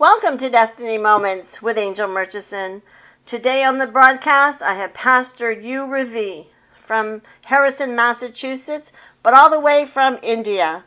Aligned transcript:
Welcome 0.00 0.38
to 0.38 0.48
Destiny 0.48 0.96
Moments 0.96 1.60
with 1.60 1.76
Angel 1.76 2.08
Murchison. 2.08 2.80
Today 3.26 3.64
on 3.64 3.76
the 3.76 3.86
broadcast, 3.86 4.62
I 4.62 4.72
have 4.72 4.94
Pastor 4.94 5.52
U. 5.52 5.84
Ravi 5.84 6.48
from 6.72 7.20
Harrison, 7.44 7.94
Massachusetts, 7.94 8.92
but 9.22 9.34
all 9.34 9.50
the 9.50 9.60
way 9.60 9.84
from 9.84 10.18
India. 10.22 10.84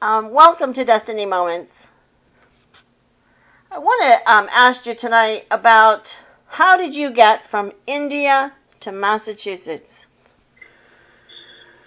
Um, 0.00 0.30
welcome 0.30 0.72
to 0.72 0.82
Destiny 0.82 1.26
Moments. 1.26 1.88
I 3.70 3.80
want 3.80 4.00
to 4.04 4.32
um, 4.32 4.48
ask 4.50 4.86
you 4.86 4.94
tonight 4.94 5.46
about 5.50 6.18
how 6.46 6.78
did 6.78 6.96
you 6.96 7.10
get 7.10 7.46
from 7.46 7.70
India 7.86 8.54
to 8.80 8.92
Massachusetts? 8.92 10.06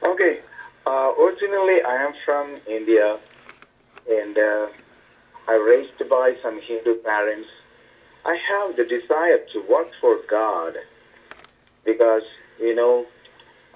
Okay. 0.06 0.42
Uh, 0.86 1.12
originally, 1.20 1.82
I 1.82 1.96
am 1.96 2.14
from 2.24 2.58
India, 2.68 3.18
and 4.08 4.38
uh, 4.38 4.68
I 5.52 5.56
raised 5.56 6.10
by 6.10 6.34
some 6.42 6.62
Hindu 6.62 6.96
parents. 7.04 7.50
I 8.24 8.38
have 8.52 8.78
the 8.78 8.86
desire 8.86 9.40
to 9.52 9.60
work 9.70 9.90
for 10.00 10.20
God 10.30 10.78
because, 11.84 12.22
you 12.58 12.74
know, 12.74 13.06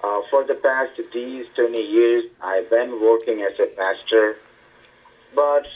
uh, 0.02 0.22
for 0.30 0.42
the 0.42 0.54
past 0.54 0.98
these 1.12 1.44
20 1.54 1.78
years, 1.78 2.24
I've 2.40 2.70
been 2.70 2.98
working 3.02 3.42
as 3.42 3.60
a 3.60 3.66
pastor. 3.66 4.38
But 5.34 5.66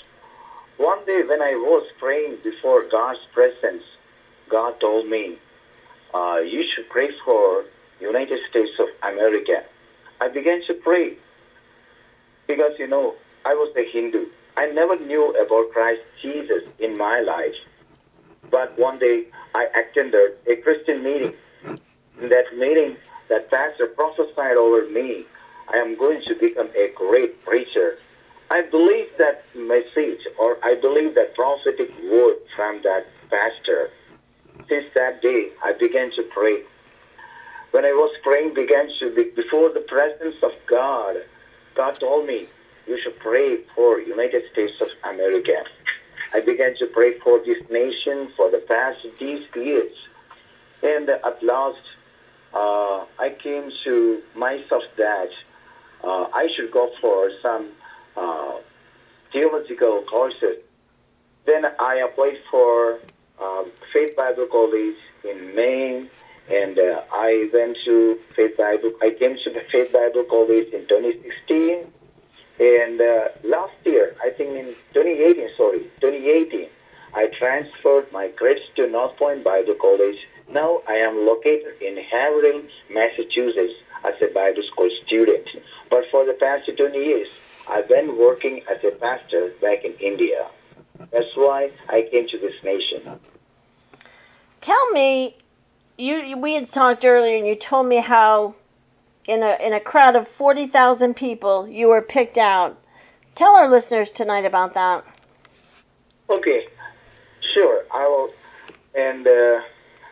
one 0.78 1.05
day 1.05 1.22
when 1.22 1.42
I 1.42 1.52
was 1.56 1.86
praying 1.98 2.38
before 2.42 2.88
God's 2.88 3.20
presence, 3.34 3.82
God 4.48 4.80
told 4.80 5.06
me, 5.06 5.36
uh, 6.14 6.38
you 6.38 6.64
should 6.74 6.88
pray 6.88 7.10
for 7.27 7.66
United 8.00 8.41
States 8.48 8.72
of 8.78 8.88
America. 9.02 9.64
I 10.19 10.28
began 10.28 10.62
to 10.66 10.72
pray 10.72 11.16
because, 12.46 12.72
you 12.78 12.86
know, 12.86 13.16
I 13.44 13.52
was 13.52 13.70
a 13.77 13.84
Hindu. 13.84 14.30
I 14.60 14.66
never 14.66 14.98
knew 14.98 15.30
about 15.42 15.73
Christ 15.73 16.02
Jesus 16.20 16.64
in 16.78 16.98
my 16.98 17.20
life. 17.20 17.55
But 18.50 18.78
one 18.78 18.98
day 18.98 19.25
I 19.55 19.69
attended 19.80 20.33
a 20.47 20.56
Christian 20.56 21.03
meeting. 21.03 21.33
In 22.20 22.28
that 22.28 22.55
meeting, 22.55 22.98
that 23.31 23.50
pastor 23.50 23.86
prophesied 23.86 24.58
over 24.58 24.86
me, 24.91 25.25
I 25.72 25.78
am 25.78 25.97
going 25.97 26.20
to 26.28 26.34
become 26.34 26.69
a 26.77 26.92
great 26.94 27.42
preacher. 27.42 27.97
I 28.50 28.61
believe 28.61 29.06
that 29.16 29.44
message 29.55 30.20
or 30.38 30.58
I 30.62 30.75
believe 30.75 31.14
that 31.14 31.34
prophetic 31.34 31.91
word 32.12 32.36
from 32.55 32.83
that 32.83 33.06
pastor. 33.31 33.88
Since 34.69 34.92
that 34.94 35.22
day, 35.22 35.53
I 35.64 35.72
began 35.72 36.11
to 36.16 36.22
pray. 36.25 36.64
When 37.70 37.86
I 37.86 37.92
was 37.92 38.14
praying, 38.22 38.53
began 38.53 38.91
to 38.98 39.14
be 39.14 39.31
before 39.31 39.70
the 39.70 39.86
presence 39.88 40.36
of 40.42 40.53
God, 40.66 41.16
God 41.75 41.98
told 41.98 42.27
me, 42.27 42.47
you 42.86 42.98
should 43.03 43.19
pray 43.19 43.59
for 43.75 44.00
United 44.00 44.42
States 44.53 44.81
of 44.81 44.89
America. 45.05 45.64
I 46.33 46.41
began 46.41 46.77
to 46.78 46.87
pray 46.87 47.19
for 47.19 47.41
this 47.41 47.59
nation 47.70 48.33
for 48.37 48.50
the 48.50 48.59
past 48.59 48.98
these 49.19 49.47
years. 49.55 49.92
And 50.83 51.09
at 51.09 51.42
last, 51.42 51.83
uh, 52.55 53.05
I 53.19 53.37
came 53.42 53.70
to 53.84 54.22
myself 54.34 54.83
that 54.97 55.31
uh, 56.03 56.27
I 56.33 56.48
should 56.55 56.70
go 56.72 56.91
for 57.00 57.31
some 57.42 57.70
uh, 58.17 58.59
theological 59.33 60.03
courses. 60.03 60.59
Then 61.47 61.65
I 61.78 61.97
applied 61.97 62.39
for 62.50 62.98
um, 63.41 63.70
Faith 63.92 64.17
Bible 64.17 64.47
College 64.47 64.97
in 65.25 65.55
Maine, 65.55 66.11
and 66.50 66.78
uh, 66.78 67.03
I 67.12 67.48
went 67.53 67.77
to 67.84 68.19
Faith 68.37 68.56
Bible. 68.56 68.92
I 69.03 69.11
came 69.11 69.37
to 69.44 69.50
the 69.50 69.62
Faith 69.70 69.92
Bible 69.92 70.25
College 70.25 70.69
in 70.72 70.87
2016, 70.89 71.87
and 72.61 73.00
uh, 73.00 73.28
last 73.42 73.72
year, 73.86 74.14
I 74.22 74.28
think 74.30 74.50
in 74.50 74.66
2018, 74.92 75.48
sorry, 75.56 75.80
2018, 76.00 76.69
I 77.14 77.28
transferred 77.28 78.12
my 78.12 78.28
grades 78.28 78.61
to 78.77 78.86
North 78.86 79.16
Point 79.16 79.42
Bible 79.42 79.75
College. 79.80 80.19
Now 80.50 80.83
I 80.86 80.97
am 80.97 81.27
located 81.27 81.81
in 81.81 81.97
Haverhill, 81.97 82.62
Massachusetts 82.91 83.72
as 84.04 84.15
a 84.21 84.32
Bible 84.34 84.62
school 84.71 84.91
student. 85.06 85.48
But 85.88 86.04
for 86.10 86.26
the 86.26 86.34
past 86.34 86.71
20 86.76 86.98
years, 86.98 87.28
I've 87.66 87.88
been 87.88 88.19
working 88.19 88.62
as 88.71 88.84
a 88.84 88.91
pastor 88.91 89.53
back 89.62 89.84
in 89.84 89.94
India. 89.94 90.47
That's 91.10 91.34
why 91.34 91.71
I 91.88 92.06
came 92.10 92.28
to 92.28 92.38
this 92.38 92.54
nation. 92.62 93.19
Tell 94.60 94.91
me, 94.91 95.34
you 95.97 96.37
we 96.37 96.54
had 96.54 96.66
talked 96.66 97.06
earlier, 97.06 97.38
and 97.38 97.47
you 97.47 97.56
told 97.56 97.87
me 97.87 97.97
how 97.97 98.54
in 99.30 99.42
a 99.42 99.56
in 99.60 99.72
a 99.72 99.80
crowd 99.80 100.16
of 100.16 100.26
forty 100.26 100.66
thousand 100.66 101.14
people 101.14 101.68
you 101.68 101.88
were 101.88 102.02
picked 102.02 102.38
out. 102.38 102.76
Tell 103.34 103.54
our 103.54 103.68
listeners 103.70 104.10
tonight 104.10 104.44
about 104.44 104.74
that. 104.74 105.04
Okay, 106.28 106.66
sure. 107.54 107.84
I 107.92 108.06
will. 108.08 108.30
And 108.94 109.26
uh, 109.26 109.60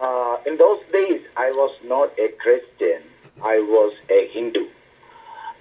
Uh, 0.00 0.36
in 0.46 0.56
those 0.56 0.80
days, 0.92 1.20
I 1.36 1.50
was 1.52 1.76
not 1.84 2.12
a 2.18 2.28
Christian. 2.38 3.02
I 3.42 3.58
was 3.60 3.92
a 4.10 4.28
Hindu. 4.32 4.68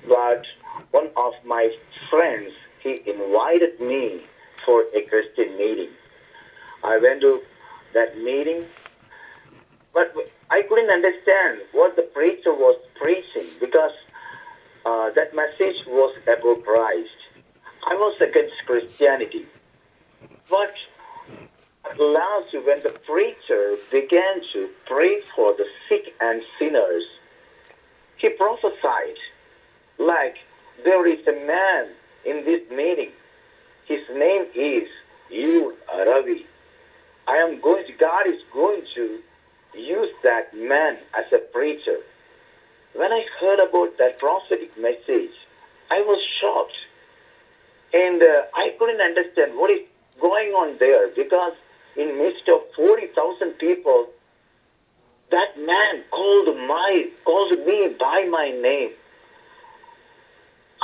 But 0.07 0.45
one 0.91 1.09
of 1.15 1.33
my 1.45 1.69
friends, 2.09 2.51
he 2.81 3.01
invited 3.05 3.79
me 3.79 4.21
for 4.65 4.85
a 4.95 5.01
Christian 5.03 5.57
meeting. 5.57 5.89
I 6.83 6.97
went 6.97 7.21
to 7.21 7.41
that 7.93 8.17
meeting, 8.17 8.65
but 9.93 10.13
I 10.49 10.61
couldn't 10.63 10.89
understand 10.89 11.59
what 11.71 11.95
the 11.95 12.03
preacher 12.03 12.53
was 12.53 12.79
preaching 12.95 13.47
because 13.59 13.91
uh, 14.85 15.09
that 15.15 15.35
message 15.35 15.75
was 15.87 16.15
about 16.23 16.63
Christ. 16.63 17.09
I 17.89 17.95
was 17.95 18.15
against 18.21 18.55
Christianity. 18.65 19.45
But 20.49 20.73
at 21.89 21.99
last, 21.99 22.53
when 22.53 22.83
the 22.83 22.97
preacher 23.05 23.75
began 23.91 24.41
to 24.53 24.69
pray 24.85 25.21
for 25.35 25.53
the 25.53 25.65
sick 25.89 26.13
and 26.19 26.41
sinners, 26.59 27.03
he 28.17 28.29
prophesied 28.29 29.17
like 29.97 30.35
there 30.83 31.05
is 31.07 31.25
a 31.27 31.45
man 31.45 31.87
in 32.25 32.45
this 32.45 32.61
meeting. 32.69 33.11
His 33.85 34.01
name 34.13 34.45
is 34.53 34.87
Yu 35.29 35.75
Ravi. 35.87 36.45
I 37.27 37.37
am 37.37 37.59
going 37.61 37.85
to, 37.85 37.93
God 37.93 38.27
is 38.27 38.41
going 38.53 38.83
to 38.95 39.19
use 39.75 40.09
that 40.23 40.55
man 40.55 40.97
as 41.17 41.25
a 41.33 41.39
preacher. 41.39 41.97
When 42.93 43.11
I 43.11 43.25
heard 43.39 43.59
about 43.59 43.97
that 43.97 44.17
prophetic 44.17 44.77
message, 44.77 45.31
I 45.91 46.01
was 46.01 46.19
shocked. 46.41 46.73
And 47.93 48.21
uh, 48.21 48.43
I 48.53 48.75
couldn't 48.77 49.01
understand 49.01 49.57
what 49.57 49.71
is 49.71 49.81
going 50.19 50.51
on 50.51 50.77
there 50.79 51.09
because 51.15 51.53
in 51.95 52.17
midst 52.17 52.47
of 52.49 52.61
40,000 52.75 53.51
people, 53.59 54.07
that 55.31 55.57
man 55.57 56.03
called 56.11 56.55
my 56.55 57.09
called 57.25 57.51
me 57.65 57.95
by 57.99 58.27
my 58.29 58.49
name. 58.61 58.91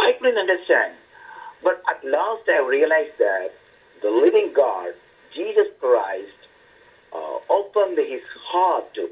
I 0.04 0.12
couldn't 0.20 0.38
understand. 0.38 0.94
But 1.64 1.82
at 1.90 2.04
last 2.04 2.44
I 2.50 2.60
realized 2.60 3.18
that 3.20 3.52
the 4.02 4.10
living 4.10 4.52
God, 4.54 4.94
Jesus 5.34 5.68
Christ, 5.80 6.40
uh, 7.14 7.38
opened 7.50 7.98
his 7.98 8.22
heart 8.52 8.94
to 8.96 9.10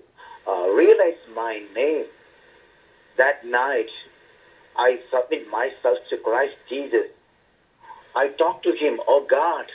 uh, 0.48 0.68
realize 0.70 1.20
my 1.34 1.64
name. 1.74 2.06
That 3.18 3.46
night, 3.46 3.90
I 4.76 5.00
submit 5.10 5.50
myself 5.50 6.00
to 6.10 6.18
Christ 6.18 6.56
Jesus. 6.68 7.08
I 8.16 8.30
talk 8.30 8.64
to 8.64 8.74
him, 8.74 9.00
oh 9.08 9.26
God, 9.30 9.66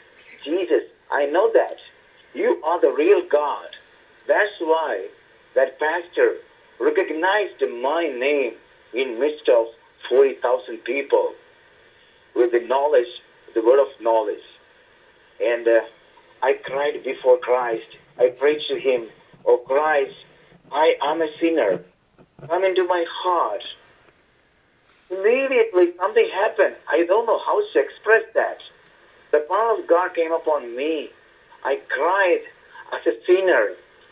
Jesus, 0.44 0.82
I 1.10 1.26
know 1.26 1.50
that 1.52 1.78
you 2.34 2.60
are 2.62 2.80
the 2.80 2.90
real 2.90 3.22
God. 3.26 3.68
That's 4.26 4.58
why 4.60 5.08
that 5.54 5.78
pastor 5.78 6.36
recognized 6.78 7.62
my 7.80 8.08
name 8.08 8.54
in 8.92 9.18
midst 9.18 9.48
of 9.48 9.68
40,000 10.08 10.78
people 10.84 11.34
with 12.34 12.52
the 12.52 12.60
knowledge, 12.60 13.08
the 13.54 13.62
word 13.62 13.80
of 13.80 13.88
knowledge. 14.00 14.44
And 15.40 15.66
uh, 15.66 15.80
I 16.42 16.54
cried 16.54 17.02
before 17.04 17.38
Christ. 17.38 17.86
I 18.18 18.28
prayed 18.28 18.60
to 18.68 18.78
him, 18.78 19.08
Oh 19.44 19.58
Christ, 19.58 20.14
I 20.72 20.94
am 21.02 21.22
a 21.22 21.28
sinner. 21.40 21.80
Come 22.46 22.64
into 22.64 22.84
my 22.84 23.04
heart. 23.08 23.62
Immediately 25.10 25.92
something 25.96 26.28
happened. 26.32 26.74
I 26.90 27.04
don't 27.04 27.26
know 27.26 27.38
how 27.44 27.60
to 27.60 27.78
express 27.78 28.24
that. 28.34 28.58
The 29.30 29.40
power 29.40 29.78
of 29.78 29.86
God 29.86 30.14
came 30.14 30.32
upon 30.32 30.76
me. 30.76 31.10
I 31.64 31.78
cried 31.88 32.40
as 32.92 33.06
a 33.06 33.16
sinner. 33.26 33.70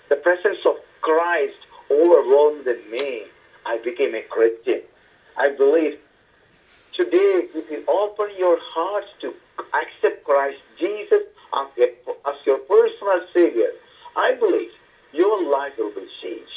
The 0.08 0.16
presence 0.16 0.58
of 0.66 0.76
Christ 1.00 1.56
overwhelmed 1.90 2.66
me. 2.90 3.24
I 3.66 3.78
became 3.78 4.14
a 4.14 4.22
Christian. 4.22 4.82
I 5.36 5.50
believe 5.56 5.98
today, 6.94 7.48
if 7.54 7.70
you 7.70 7.84
open 7.88 8.28
your 8.38 8.58
hearts 8.60 9.08
to 9.20 9.34
accept 9.74 10.24
Christ 10.24 10.58
Jesus 10.78 11.22
as, 11.54 11.68
a, 11.78 12.28
as 12.28 12.36
your 12.46 12.58
personal 12.58 13.26
Savior, 13.32 13.70
I 14.16 14.34
believe 14.38 14.70
your 15.12 15.42
life 15.50 15.72
will 15.78 15.90
be 15.90 16.06
changed. 16.22 16.50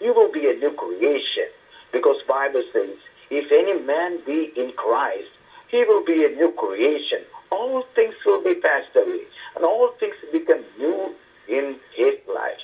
You 0.00 0.14
will 0.14 0.30
be 0.30 0.50
a 0.50 0.54
new 0.54 0.72
creation 0.72 1.48
because 1.92 2.16
Bible 2.28 2.62
says, 2.72 2.96
if 3.30 3.50
any 3.50 3.80
man 3.80 4.20
be 4.24 4.52
in 4.56 4.72
Christ, 4.72 5.28
he 5.70 5.84
will 5.84 6.04
be 6.04 6.24
a 6.24 6.30
new 6.30 6.52
creation. 6.52 7.24
All 7.50 7.84
things 7.94 8.14
will 8.24 8.42
be 8.42 8.54
passed 8.54 8.94
away 8.94 9.22
and 9.56 9.64
all 9.64 9.92
things 9.98 10.14
become 10.32 10.64
new 10.78 11.14
in 11.48 11.76
his 11.94 12.14
life. 12.28 12.60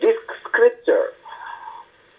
This 0.00 0.16
scripture 0.44 1.10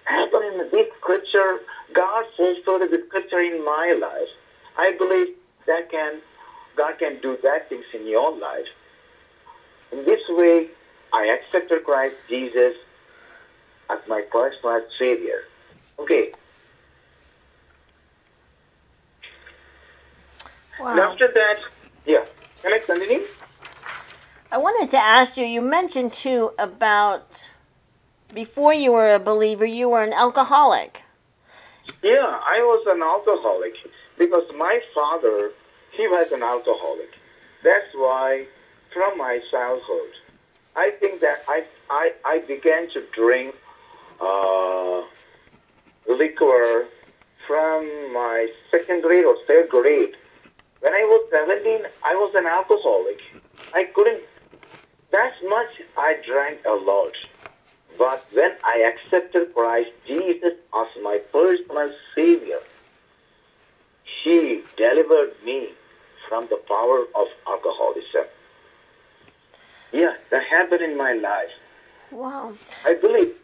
happened 0.05 0.61
in 0.61 0.69
this 0.71 0.87
scripture. 0.99 1.59
God 1.93 2.25
fulfilled 2.35 2.81
the 2.91 3.03
scripture 3.07 3.39
in 3.39 3.63
my 3.63 3.97
life. 3.99 4.29
I 4.77 4.95
believe 4.97 5.35
that 5.67 5.89
can 5.91 6.21
God 6.75 6.97
can 6.99 7.19
do 7.21 7.37
that 7.43 7.69
things 7.69 7.85
in 7.93 8.07
your 8.07 8.35
life. 8.37 8.67
In 9.91 10.05
this 10.05 10.21
way, 10.29 10.67
I 11.13 11.27
accepted 11.37 11.83
Christ 11.85 12.15
Jesus 12.27 12.75
as 13.89 13.99
my 14.07 14.21
personal 14.31 14.81
Savior. 14.97 15.41
Okay. 15.99 16.31
And 20.79 20.99
Wow. 20.99 21.11
after 21.11 21.31
that, 21.31 21.59
yeah. 22.05 22.25
Can 22.61 22.73
I 22.73 22.79
continue? 22.79 23.27
I 24.51 24.57
wanted 24.57 24.89
to 24.91 24.97
ask 24.97 25.37
you, 25.37 25.45
you 25.45 25.61
mentioned 25.61 26.13
too 26.13 26.51
about 26.57 27.49
before 28.33 28.73
you 28.73 28.91
were 28.91 29.13
a 29.13 29.19
believer, 29.19 29.65
you 29.65 29.89
were 29.89 30.03
an 30.03 30.13
alcoholic. 30.13 31.02
Yeah, 32.01 32.39
I 32.45 32.59
was 32.59 32.85
an 32.87 33.01
alcoholic 33.01 33.75
because 34.17 34.43
my 34.57 34.79
father, 34.93 35.51
he 35.91 36.07
was 36.07 36.31
an 36.31 36.43
alcoholic. 36.43 37.11
That's 37.63 37.93
why, 37.95 38.45
from 38.93 39.17
my 39.17 39.39
childhood, 39.51 40.11
I 40.75 40.91
think 40.99 41.21
that 41.21 41.43
I 41.47 41.65
I, 41.89 42.11
I 42.25 42.39
began 42.39 42.89
to 42.93 43.03
drink 43.13 43.55
uh, 44.19 45.01
liquor 46.09 46.87
from 47.47 48.13
my 48.13 48.47
second 48.71 49.01
grade 49.03 49.25
or 49.25 49.37
third 49.47 49.69
grade. 49.69 50.15
When 50.79 50.93
I 50.93 51.03
was 51.03 51.27
17, 51.31 51.81
I 52.03 52.15
was 52.15 52.33
an 52.35 52.45
alcoholic. 52.45 53.19
I 53.73 53.85
couldn't, 53.85 54.23
that 55.11 55.33
much 55.47 55.81
I 55.97 56.15
drank 56.25 56.59
a 56.65 56.73
lot. 56.73 57.13
But 57.97 58.25
when 58.33 58.51
I 58.63 58.91
accepted 58.91 59.53
Christ 59.53 59.91
Jesus 60.07 60.53
as 60.75 60.87
my 61.01 61.19
personal 61.31 61.91
Savior, 62.15 62.59
He 64.23 64.61
delivered 64.77 65.33
me 65.45 65.69
from 66.27 66.47
the 66.49 66.57
power 66.67 67.05
of 67.15 67.27
alcoholism. 67.47 68.25
Yeah, 69.91 70.15
that 70.31 70.43
happened 70.49 70.81
in 70.81 70.97
my 70.97 71.13
life. 71.13 71.51
Wow. 72.11 72.53
I 72.85 72.95
believe 72.95 73.35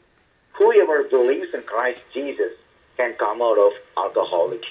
whoever 0.54 1.04
believes 1.04 1.54
in 1.54 1.62
Christ 1.64 2.02
Jesus 2.14 2.54
can 2.98 3.14
come 3.14 3.42
out 3.42 3.58
of 3.58 3.72
alcoholic 3.98 4.64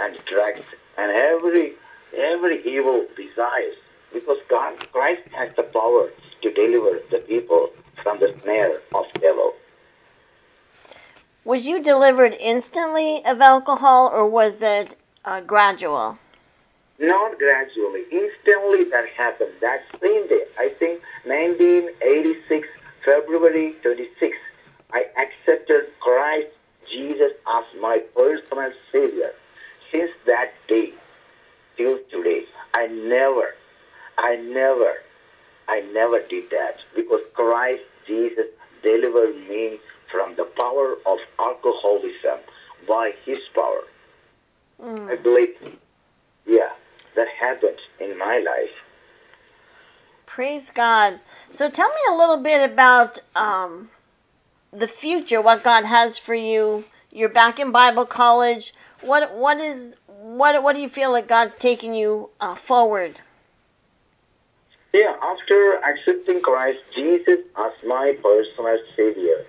and 0.00 0.18
drugs 0.26 0.64
and 0.96 1.12
every 1.12 1.72
every 2.16 2.64
evil 2.64 3.06
desires 3.16 3.76
because 4.12 4.38
God 4.48 4.78
Christ 4.92 5.22
has 5.32 5.50
the 5.56 5.62
power 5.64 6.10
to 6.42 6.52
deliver 6.52 7.00
the 7.10 7.18
people 7.18 7.70
from 8.02 8.18
the 8.20 8.34
snare 8.42 8.80
of 8.94 9.06
devil. 9.20 9.52
Was 11.44 11.66
you 11.66 11.82
delivered 11.82 12.36
instantly 12.38 13.24
of 13.24 13.40
alcohol 13.40 14.10
or 14.12 14.28
was 14.28 14.62
it 14.62 14.96
uh, 15.24 15.40
gradual? 15.40 16.18
Not 16.98 17.36
gradually, 17.38 18.04
instantly 18.12 18.84
that 18.84 19.08
happened. 19.16 19.50
That 19.60 19.82
same 20.00 20.28
day, 20.28 20.44
I 20.58 20.68
think 20.78 21.02
1986, 21.24 22.68
February 23.04 23.74
26, 23.82 24.36
I 24.92 25.06
accepted 25.18 25.86
Christ 25.98 26.48
Jesus 26.88 27.32
as 27.48 27.64
my 27.80 27.98
personal 28.14 28.70
Savior. 28.92 29.32
Since 29.90 30.12
that 30.26 30.52
day 30.68 30.92
till 31.76 31.98
today, 32.10 32.44
I 32.74 32.86
never, 32.86 33.54
I 34.18 34.36
never, 34.36 34.92
I 35.68 35.80
never 35.92 36.20
did 36.20 36.50
that 36.50 36.76
because 36.94 37.20
Christ 37.34 37.82
Jesus 38.06 38.46
delivered 38.82 39.36
me 39.48 39.78
from 40.10 40.34
the 40.36 40.44
power 40.44 40.96
of 41.06 41.18
alcoholism 41.38 42.40
by 42.86 43.12
His 43.24 43.38
power. 43.54 43.84
I 45.10 45.16
believe, 45.16 45.56
yeah, 46.46 46.70
that 47.14 47.28
happened 47.28 47.78
in 48.00 48.18
my 48.18 48.38
life. 48.38 48.70
Praise 50.26 50.70
God. 50.70 51.20
So 51.50 51.68
tell 51.70 51.88
me 51.88 52.00
a 52.10 52.16
little 52.16 52.38
bit 52.38 52.70
about 52.70 53.20
um, 53.36 53.90
the 54.72 54.88
future, 54.88 55.40
what 55.40 55.62
God 55.62 55.84
has 55.84 56.18
for 56.18 56.34
you. 56.34 56.84
You're 57.12 57.28
back 57.28 57.60
in 57.60 57.70
Bible 57.70 58.06
college. 58.06 58.74
What 59.02 59.34
what 59.34 59.60
is 59.60 59.94
what 60.06 60.62
what 60.62 60.74
do 60.74 60.80
you 60.80 60.88
feel 60.88 61.12
that 61.12 61.28
God's 61.28 61.54
taking 61.54 61.94
you 61.94 62.30
uh, 62.40 62.54
forward? 62.54 63.20
Yeah, 64.92 65.16
after 65.22 65.76
accepting 65.76 66.42
Christ 66.42 66.80
Jesus 66.94 67.38
as 67.56 67.72
my 67.86 68.14
personal 68.22 68.78
Savior, 68.94 69.46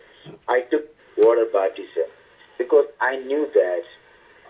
I 0.47 0.61
took 0.61 0.85
water 1.17 1.45
baptism 1.51 2.07
because 2.57 2.85
I 3.01 3.17
knew 3.17 3.49
that 3.53 3.83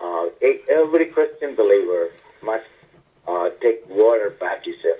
uh, 0.00 0.26
every 0.70 1.06
Christian 1.06 1.56
believer 1.56 2.10
must 2.44 2.66
uh, 3.26 3.50
take 3.60 3.82
water 3.88 4.36
baptism. 4.38 4.94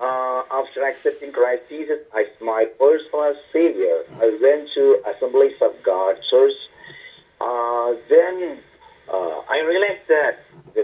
Uh, 0.00 0.42
after 0.52 0.84
accepting 0.86 1.32
Christ 1.32 1.62
Jesus 1.68 1.98
as 2.16 2.26
my 2.40 2.64
personal 2.78 3.34
Savior, 3.52 4.04
I 4.20 4.38
went 4.40 4.70
to 4.74 5.02
Assemblies 5.10 5.56
of 5.60 5.72
God 5.84 6.18
Church. 6.30 6.54
Uh, 7.40 7.94
then 8.08 8.60
uh, 9.12 9.40
I 9.50 9.58
realized 9.58 10.06
that 10.06 10.38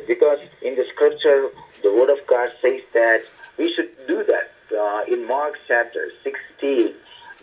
because 0.08 0.40
in 0.62 0.74
the 0.74 0.84
scripture, 0.94 1.50
the 1.84 1.92
Word 1.94 2.10
of 2.10 2.18
God 2.26 2.48
says 2.60 2.80
that 2.92 3.22
we 3.58 3.72
should 3.74 3.90
do 4.06 4.24
that. 4.24 4.50
Uh, 4.76 5.02
in 5.12 5.26
Mark 5.26 5.54
chapter 5.66 6.10
16, 6.22 6.94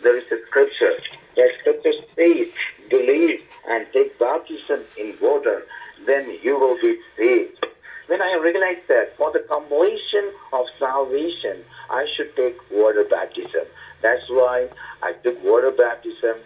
there 0.02 0.16
is 0.16 0.24
a 0.32 0.46
scripture. 0.46 0.94
That 1.36 1.50
scripture 1.60 1.92
says, 2.16 2.48
believe 2.88 3.40
and 3.68 3.86
take 3.92 4.18
baptism 4.18 4.84
in 4.96 5.14
water, 5.20 5.64
then 6.06 6.38
you 6.42 6.58
will 6.58 6.78
be 6.80 6.98
saved. 7.16 7.66
When 8.06 8.22
I 8.22 8.38
realized 8.40 8.88
that 8.88 9.16
for 9.18 9.30
the 9.32 9.40
completion 9.40 10.32
of 10.52 10.64
salvation, 10.78 11.62
I 11.90 12.06
should 12.16 12.34
take 12.36 12.56
water 12.70 13.04
baptism. 13.04 13.66
That's 14.00 14.26
why 14.30 14.68
I 15.02 15.12
took 15.12 15.42
water 15.44 15.70
baptism. 15.70 16.36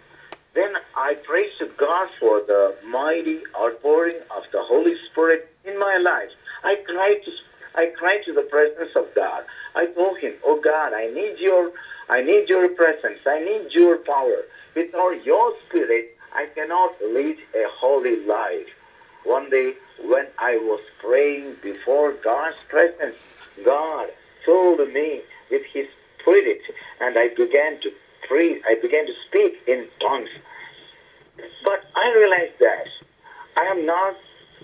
Then 0.53 0.73
I 0.95 1.15
praise 1.23 1.51
to 1.59 1.67
God 1.77 2.09
for 2.19 2.41
the 2.41 2.75
mighty 2.85 3.41
outpouring 3.57 4.19
of 4.35 4.43
the 4.51 4.61
Holy 4.61 4.95
Spirit 5.09 5.49
in 5.63 5.79
my 5.79 5.97
life. 5.97 6.29
I 6.63 6.75
cried 6.85 7.23
to 7.23 7.31
I 7.75 7.87
cried 7.87 8.23
to 8.25 8.33
the 8.33 8.43
presence 8.43 8.91
of 8.95 9.07
God. 9.15 9.43
I 9.75 9.87
told 9.87 10.19
him, 10.19 10.33
Oh 10.45 10.55
God, 10.57 10.93
I 10.93 11.07
need 11.07 11.39
your 11.39 11.71
I 12.09 12.21
need 12.21 12.49
your 12.49 12.69
presence. 12.69 13.19
I 13.25 13.39
need 13.39 13.71
your 13.71 13.97
power. 13.97 14.43
Without 14.75 15.23
your 15.25 15.53
spirit, 15.67 16.05
I 16.33 16.47
cannot 16.55 16.91
lead 17.01 17.37
a 17.55 17.63
holy 17.69 18.17
life. 18.17 18.67
One 19.23 19.49
day 19.49 19.73
when 20.01 20.27
I 20.37 20.57
was 20.57 20.81
praying 20.99 21.57
before 21.61 22.13
God's 22.23 22.57
presence, 22.69 23.15
God 23.63 24.09
filled 24.45 24.87
me 24.89 25.21
with 25.49 25.61
his 25.71 25.85
spirit 26.19 26.59
and 26.99 27.17
I 27.17 27.29
began 27.29 27.77
to 27.83 27.91
pray. 28.27 28.59
I 28.67 28.75
began 28.81 29.05
to 29.05 29.13
speak 29.27 29.55
in 29.67 29.87
tongues. 30.01 30.29
But 31.63 31.81
I 31.95 32.13
realized 32.17 32.59
that 32.59 32.87
I 33.57 33.65
am 33.65 33.85
not, 33.85 34.15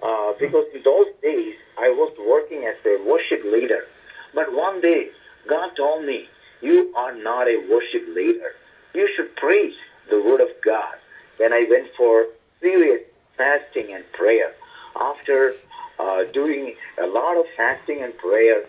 uh, 0.01 0.33
because 0.39 0.65
in 0.73 0.81
those 0.83 1.07
days 1.21 1.55
I 1.77 1.89
was 1.89 2.11
working 2.19 2.65
as 2.65 2.75
a 2.85 3.01
worship 3.03 3.43
leader. 3.43 3.85
But 4.33 4.53
one 4.53 4.81
day 4.81 5.09
God 5.47 5.71
told 5.75 6.05
me, 6.05 6.27
You 6.61 6.91
are 6.95 7.15
not 7.15 7.47
a 7.47 7.57
worship 7.69 8.07
leader. 8.15 8.53
You 8.93 9.09
should 9.15 9.35
preach 9.35 9.75
the 10.09 10.21
word 10.21 10.41
of 10.41 10.49
God. 10.63 10.95
Then 11.37 11.53
I 11.53 11.65
went 11.69 11.87
for 11.95 12.27
serious 12.61 13.01
fasting 13.37 13.93
and 13.93 14.03
prayer. 14.13 14.53
After 14.99 15.55
uh, 15.97 16.23
doing 16.33 16.75
a 17.01 17.07
lot 17.07 17.37
of 17.37 17.45
fasting 17.55 18.03
and 18.03 18.17
prayer, 18.17 18.63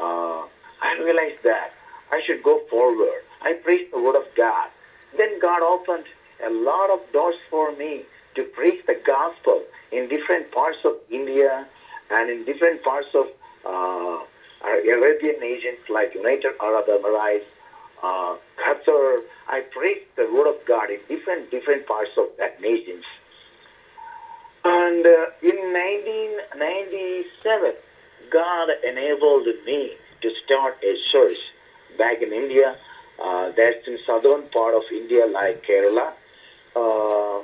uh, 0.00 0.42
I 0.82 0.96
realized 1.00 1.42
that 1.44 1.72
I 2.10 2.20
should 2.26 2.42
go 2.42 2.60
forward. 2.70 3.22
I 3.42 3.54
preached 3.54 3.90
the 3.92 4.00
word 4.00 4.16
of 4.16 4.24
God. 4.36 4.68
Then 5.16 5.38
God 5.40 5.62
opened 5.62 6.04
a 6.44 6.50
lot 6.50 6.90
of 6.90 7.00
doors 7.12 7.36
for 7.50 7.72
me 7.72 8.04
to 8.34 8.44
preach 8.44 8.84
the 8.86 9.00
gospel 9.06 9.62
in 9.92 10.08
different 10.08 10.50
parts 10.52 10.78
of 10.84 10.94
India 11.10 11.66
and 12.10 12.30
in 12.30 12.44
different 12.44 12.82
parts 12.82 13.08
of 13.14 13.26
uh, 13.64 14.18
Arabian 14.64 15.38
nations 15.40 15.78
like 15.88 16.14
United 16.14 16.52
Arab 16.60 16.86
Emirates, 16.86 17.44
uh, 18.02 18.36
Qatar. 18.58 19.18
I 19.48 19.60
preached 19.60 20.16
the 20.16 20.26
word 20.32 20.48
of 20.48 20.56
God 20.66 20.90
in 20.90 20.98
different 21.08 21.50
different 21.50 21.86
parts 21.86 22.10
of 22.16 22.26
that 22.38 22.60
nations. 22.60 23.04
And 24.64 25.04
uh, 25.06 25.26
in 25.42 25.56
1997, 25.72 27.74
God 28.30 28.68
enabled 28.82 29.46
me 29.66 29.92
to 30.22 30.30
start 30.44 30.76
a 30.82 30.96
church 31.12 31.36
back 31.98 32.22
in 32.22 32.32
India. 32.32 32.76
uh, 33.22 33.50
that's 33.56 33.86
in 33.86 33.98
southern 34.06 34.46
part 34.48 34.74
of 34.74 34.82
India, 34.92 35.26
like 35.26 35.64
Kerala. 35.66 36.12
Uh, 36.74 37.38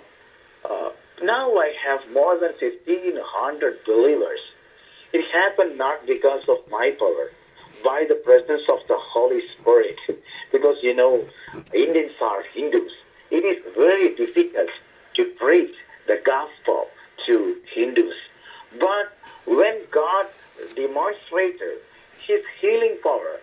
uh, 0.69 0.91
now 1.23 1.55
I 1.57 1.73
have 1.87 2.01
more 2.13 2.39
than 2.39 2.53
1,500 2.61 3.85
believers. 3.85 4.41
It 5.13 5.25
happened 5.33 5.77
not 5.77 6.07
because 6.07 6.43
of 6.49 6.59
my 6.71 6.95
power, 6.99 7.31
by 7.83 8.05
the 8.09 8.15
presence 8.15 8.63
of 8.69 8.79
the 8.89 8.97
Holy 8.99 9.43
Spirit. 9.59 9.97
Because, 10.53 10.77
you 10.83 10.95
know, 10.95 11.27
Indians 11.75 12.13
are 12.21 12.43
Hindus. 12.55 12.93
It 13.31 13.45
is 13.45 13.63
very 13.77 14.15
difficult 14.15 14.69
to 15.17 15.25
preach 15.39 15.75
the 16.07 16.21
gospel 16.25 16.87
to 17.27 17.57
Hindus. 17.75 18.15
But 18.79 19.17
when 19.47 19.81
God 19.91 20.27
demonstrated 20.75 21.79
his 22.27 22.41
healing 22.61 22.97
power 23.03 23.41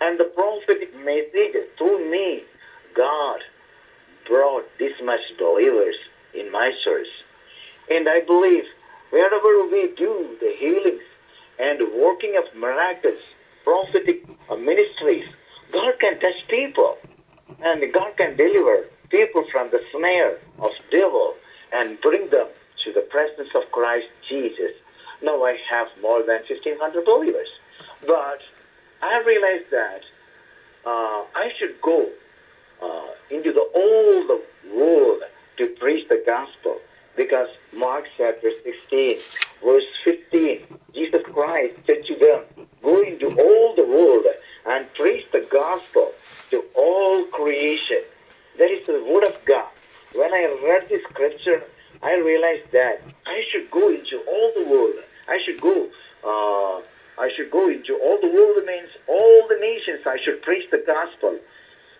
and 0.00 0.18
the 0.18 0.24
prophetic 0.24 0.94
message 0.96 1.54
through 1.76 2.10
me, 2.10 2.44
God 2.94 3.40
brought 4.26 4.66
this 4.78 4.92
much 5.02 5.20
believers 5.38 5.96
in 6.34 6.50
my 6.50 6.72
church. 6.84 7.08
And 7.90 8.08
I 8.08 8.20
believe 8.20 8.64
wherever 9.10 9.66
we 9.66 9.88
do 9.96 10.36
the 10.40 10.54
healings 10.58 11.02
and 11.58 11.80
working 11.94 12.36
of 12.36 12.54
miracles, 12.58 13.20
prophetic 13.64 14.22
ministries, 14.58 15.28
God 15.72 15.98
can 16.00 16.18
touch 16.20 16.46
people 16.48 16.96
and 17.62 17.92
God 17.92 18.16
can 18.16 18.36
deliver 18.36 18.86
people 19.10 19.44
from 19.50 19.70
the 19.70 19.80
snare 19.92 20.38
of 20.58 20.70
devil 20.90 21.34
and 21.72 22.00
bring 22.00 22.30
them 22.30 22.46
to 22.84 22.92
the 22.92 23.02
presence 23.02 23.48
of 23.54 23.70
Christ 23.72 24.06
Jesus. 24.28 24.72
Now 25.22 25.44
I 25.44 25.58
have 25.68 25.88
more 26.00 26.22
than 26.22 26.40
1500 26.48 27.04
believers. 27.04 27.48
But 28.06 28.40
I 29.02 29.22
realized 29.26 29.70
that 29.70 30.00
uh, 30.86 31.24
I 31.34 31.50
should 31.58 31.80
go 31.82 32.08
uh, 32.82 33.10
into 33.30 33.52
the 33.52 33.66
old 33.74 34.40
world 34.74 35.22
to 35.60 35.66
preach 35.78 36.08
the 36.08 36.22
gospel 36.24 36.80
because 37.16 37.48
Mark 37.74 38.06
chapter 38.16 38.50
16, 38.64 39.18
verse 39.62 39.84
15, 40.04 40.78
Jesus 40.94 41.20
Christ 41.34 41.74
said 41.86 42.02
to 42.06 42.16
them, 42.16 42.66
Go 42.82 43.02
into 43.02 43.26
all 43.26 43.76
the 43.76 43.84
world 43.84 44.24
and 44.64 44.92
preach 44.94 45.26
the 45.32 45.46
gospel 45.52 46.12
to 46.50 46.64
all 46.74 47.24
creation. 47.26 48.00
That 48.56 48.70
is 48.70 48.86
the 48.86 49.04
word 49.04 49.24
of 49.24 49.44
God. 49.44 49.68
When 50.14 50.32
I 50.32 50.58
read 50.64 50.88
this 50.88 51.02
scripture, 51.10 51.62
I 52.02 52.16
realized 52.16 52.72
that 52.72 53.02
I 53.26 53.42
should 53.52 53.70
go 53.70 53.90
into 53.90 54.16
all 54.26 54.52
the 54.56 54.64
world. 54.64 55.04
I 55.28 55.38
should 55.44 55.60
go. 55.60 55.90
Uh, 56.24 56.80
I 57.20 57.28
should 57.36 57.50
go 57.50 57.68
into 57.68 57.98
all 57.98 58.18
the 58.18 58.28
world 58.28 58.64
means 58.64 58.88
all 59.06 59.46
the 59.46 59.58
nations. 59.60 60.06
I 60.06 60.16
should 60.24 60.40
preach 60.40 60.70
the 60.70 60.82
gospel. 60.86 61.38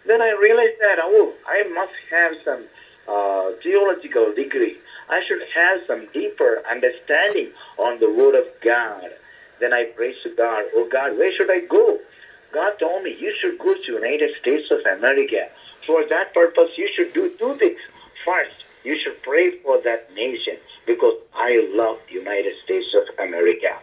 Then 0.07 0.23
I 0.23 0.31
realized 0.41 0.81
that 0.81 0.97
oh, 0.99 1.35
I 1.47 1.63
must 1.75 1.93
have 2.11 2.33
some 2.43 2.65
uh, 3.11 3.51
theological 3.63 4.33
degree. 4.35 4.77
I 5.09 5.21
should 5.27 5.43
have 5.55 5.81
some 5.87 6.07
deeper 6.13 6.63
understanding 6.71 7.51
on 7.79 7.99
the 7.99 8.11
Word 8.11 8.37
of 8.37 8.47
God. 8.63 9.11
Then 9.59 9.73
I 9.73 9.85
prayed 9.97 10.15
to 10.23 10.31
God, 10.31 10.65
oh 10.75 10.89
God, 10.91 11.19
where 11.19 11.35
should 11.35 11.51
I 11.51 11.61
go? 11.61 11.99
God 12.53 12.73
told 12.79 13.03
me 13.03 13.17
you 13.19 13.35
should 13.41 13.59
go 13.59 13.75
to 13.75 13.93
United 13.93 14.31
States 14.41 14.71
of 14.71 14.81
America. 14.99 15.49
For 15.87 16.07
that 16.09 16.33
purpose, 16.33 16.71
you 16.77 16.89
should 16.95 17.13
do 17.13 17.31
two 17.39 17.57
things. 17.59 17.79
First, 18.25 18.55
you 18.85 18.97
should 19.03 19.23
pray 19.23 19.59
for 19.63 19.81
that 19.83 20.13
nation 20.15 20.57
because 20.87 21.15
I 21.35 21.69
love 21.75 21.99
United 22.09 22.55
States 22.65 22.87
of 22.95 23.27
America. 23.27 23.77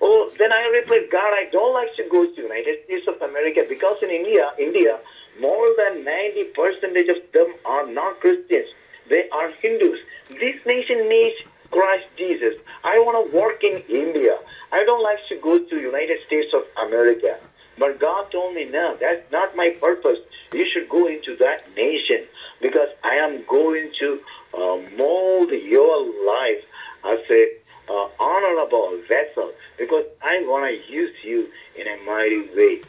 Oh, 0.00 0.30
then 0.38 0.52
I 0.52 0.62
replied, 0.66 1.10
God, 1.10 1.32
I 1.34 1.48
don't 1.50 1.74
like 1.74 1.94
to 1.96 2.04
go 2.10 2.24
to 2.24 2.40
United 2.40 2.84
States 2.84 3.06
of 3.08 3.20
America 3.20 3.64
because 3.68 3.96
in 4.02 4.10
India, 4.10 4.50
India, 4.58 4.98
more 5.40 5.68
than 5.76 6.04
90 6.04 6.44
percentage 6.54 7.08
of 7.08 7.18
them 7.32 7.54
are 7.64 7.86
not 7.86 8.20
Christians. 8.20 8.68
They 9.08 9.24
are 9.32 9.50
Hindus. 9.62 9.98
This 10.28 10.56
nation 10.66 11.08
needs 11.08 11.36
Christ 11.70 12.04
Jesus. 12.16 12.54
I 12.84 12.98
want 12.98 13.30
to 13.30 13.36
work 13.36 13.62
in 13.64 13.82
India. 13.88 14.38
I 14.72 14.84
don't 14.84 15.02
like 15.02 15.18
to 15.28 15.36
go 15.36 15.58
to 15.58 15.80
United 15.80 16.18
States 16.26 16.48
of 16.52 16.62
America. 16.86 17.38
But 17.78 17.98
God 17.98 18.26
told 18.32 18.54
me, 18.54 18.64
no, 18.64 18.96
that's 19.00 19.20
not 19.30 19.54
my 19.54 19.70
purpose. 19.70 20.18
You 20.52 20.66
should 20.66 20.88
go 20.88 21.06
into 21.06 21.36
that 21.36 21.60
nation 21.76 22.26
because 22.60 22.88
I 23.04 23.14
am 23.16 23.44
going 23.48 23.90
to 24.00 24.18
uh, 24.54 24.76
mold 24.96 25.50
your 25.50 26.04
life 26.26 26.58
as 27.04 27.18
a 27.30 27.46
uh, 27.88 28.06
honorable 28.18 29.00
vessel 29.08 29.52
because 29.78 30.04
I 30.20 30.40
want 30.40 30.64
to 30.66 30.92
use 30.92 31.12
you 31.22 31.48
in 31.76 31.86
a 31.86 31.96
mighty 31.98 32.42
way. 32.54 32.80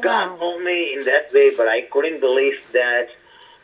God 0.00 0.30
Wow. 0.30 0.36
told 0.38 0.62
me 0.62 0.92
in 0.94 1.04
that 1.04 1.32
way, 1.32 1.43
but 1.56 1.68
I 1.68 1.82
couldn't 1.82 2.20
believe 2.20 2.54
that. 2.72 3.08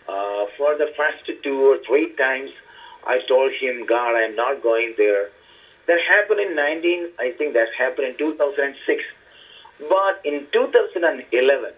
Uh, 0.08 0.46
for 0.56 0.74
the 0.74 0.88
first 0.96 1.30
two 1.44 1.60
or 1.70 1.78
three 1.86 2.08
times, 2.18 2.50
I 3.04 3.20
told 3.28 3.52
him, 3.52 3.86
God, 3.86 4.16
I'm 4.16 4.34
not 4.34 4.60
going 4.60 4.94
there. 4.96 5.30
That 5.86 6.00
happened 6.00 6.40
in 6.40 6.56
19, 6.56 7.08
I 7.18 7.30
think 7.30 7.54
that 7.54 7.68
happened 7.76 8.08
in 8.08 8.14
2006. 8.16 9.04
But 9.88 10.20
in 10.24 10.46
2011, 10.52 11.72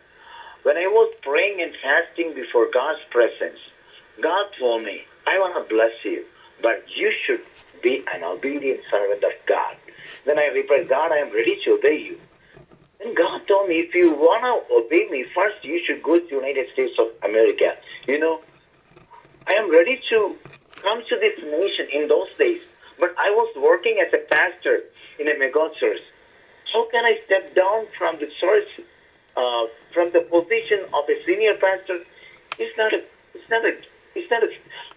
when 0.62 0.76
I 0.76 0.86
was 0.86 1.12
praying 1.22 1.60
and 1.60 1.74
fasting 1.82 2.34
before 2.34 2.68
God's 2.70 3.00
presence, 3.10 3.58
God 4.20 4.46
told 4.58 4.84
me, 4.84 5.04
I 5.26 5.38
want 5.38 5.54
to 5.56 5.74
bless 5.74 5.92
you, 6.04 6.24
but 6.60 6.82
you 6.94 7.12
should 7.24 7.42
be 7.82 8.02
an 8.12 8.22
obedient 8.22 8.80
servant 8.90 9.24
of 9.24 9.32
God. 9.46 9.76
Then 10.24 10.38
I 10.38 10.46
replied, 10.46 10.88
God, 10.88 11.12
I 11.12 11.18
am 11.18 11.32
ready 11.32 11.58
to 11.64 11.72
obey 11.72 11.96
you. 11.96 12.18
God 13.16 13.46
told 13.48 13.68
me, 13.68 13.80
if 13.80 13.94
you 13.94 14.12
want 14.12 14.42
to 14.46 14.74
obey 14.74 15.08
me, 15.10 15.24
first 15.34 15.64
you 15.64 15.80
should 15.84 16.02
go 16.02 16.18
to 16.18 16.26
the 16.26 16.36
United 16.36 16.66
States 16.72 16.94
of 16.98 17.08
America. 17.24 17.74
You 18.06 18.18
know, 18.18 18.40
I 19.46 19.52
am 19.52 19.70
ready 19.70 20.00
to 20.10 20.36
come 20.82 21.02
to 21.08 21.16
this 21.18 21.38
nation 21.42 21.88
in 21.92 22.08
those 22.08 22.28
days, 22.38 22.60
but 22.98 23.10
I 23.18 23.30
was 23.30 23.50
working 23.56 24.02
as 24.04 24.12
a 24.14 24.22
pastor 24.28 24.82
in 25.18 25.28
a 25.28 25.38
mega 25.38 25.68
church. 25.78 26.00
How 26.72 26.88
can 26.90 27.04
I 27.04 27.18
step 27.26 27.54
down 27.54 27.86
from 27.98 28.18
the 28.18 28.28
church, 28.40 28.68
uh, 29.36 29.66
from 29.92 30.12
the 30.12 30.22
position 30.22 30.86
of 30.94 31.04
a 31.08 31.16
senior 31.26 31.54
pastor? 31.54 32.00
It's 32.58 32.76
not 32.78 32.94
a, 32.94 33.02
it's 33.34 33.48
not 33.50 33.64
a, 33.64 33.76
it's 34.14 34.30
not 34.30 34.42
a, 34.42 34.48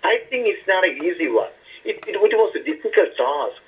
I 0.03 0.19
think 0.29 0.47
it's 0.47 0.67
not 0.67 0.83
an 0.85 1.03
easy 1.03 1.27
one. 1.27 1.51
It, 1.83 1.97
it, 2.07 2.15
it 2.15 2.35
was 2.37 2.55
a 2.55 2.63
difficult 2.63 3.09
task. 3.17 3.61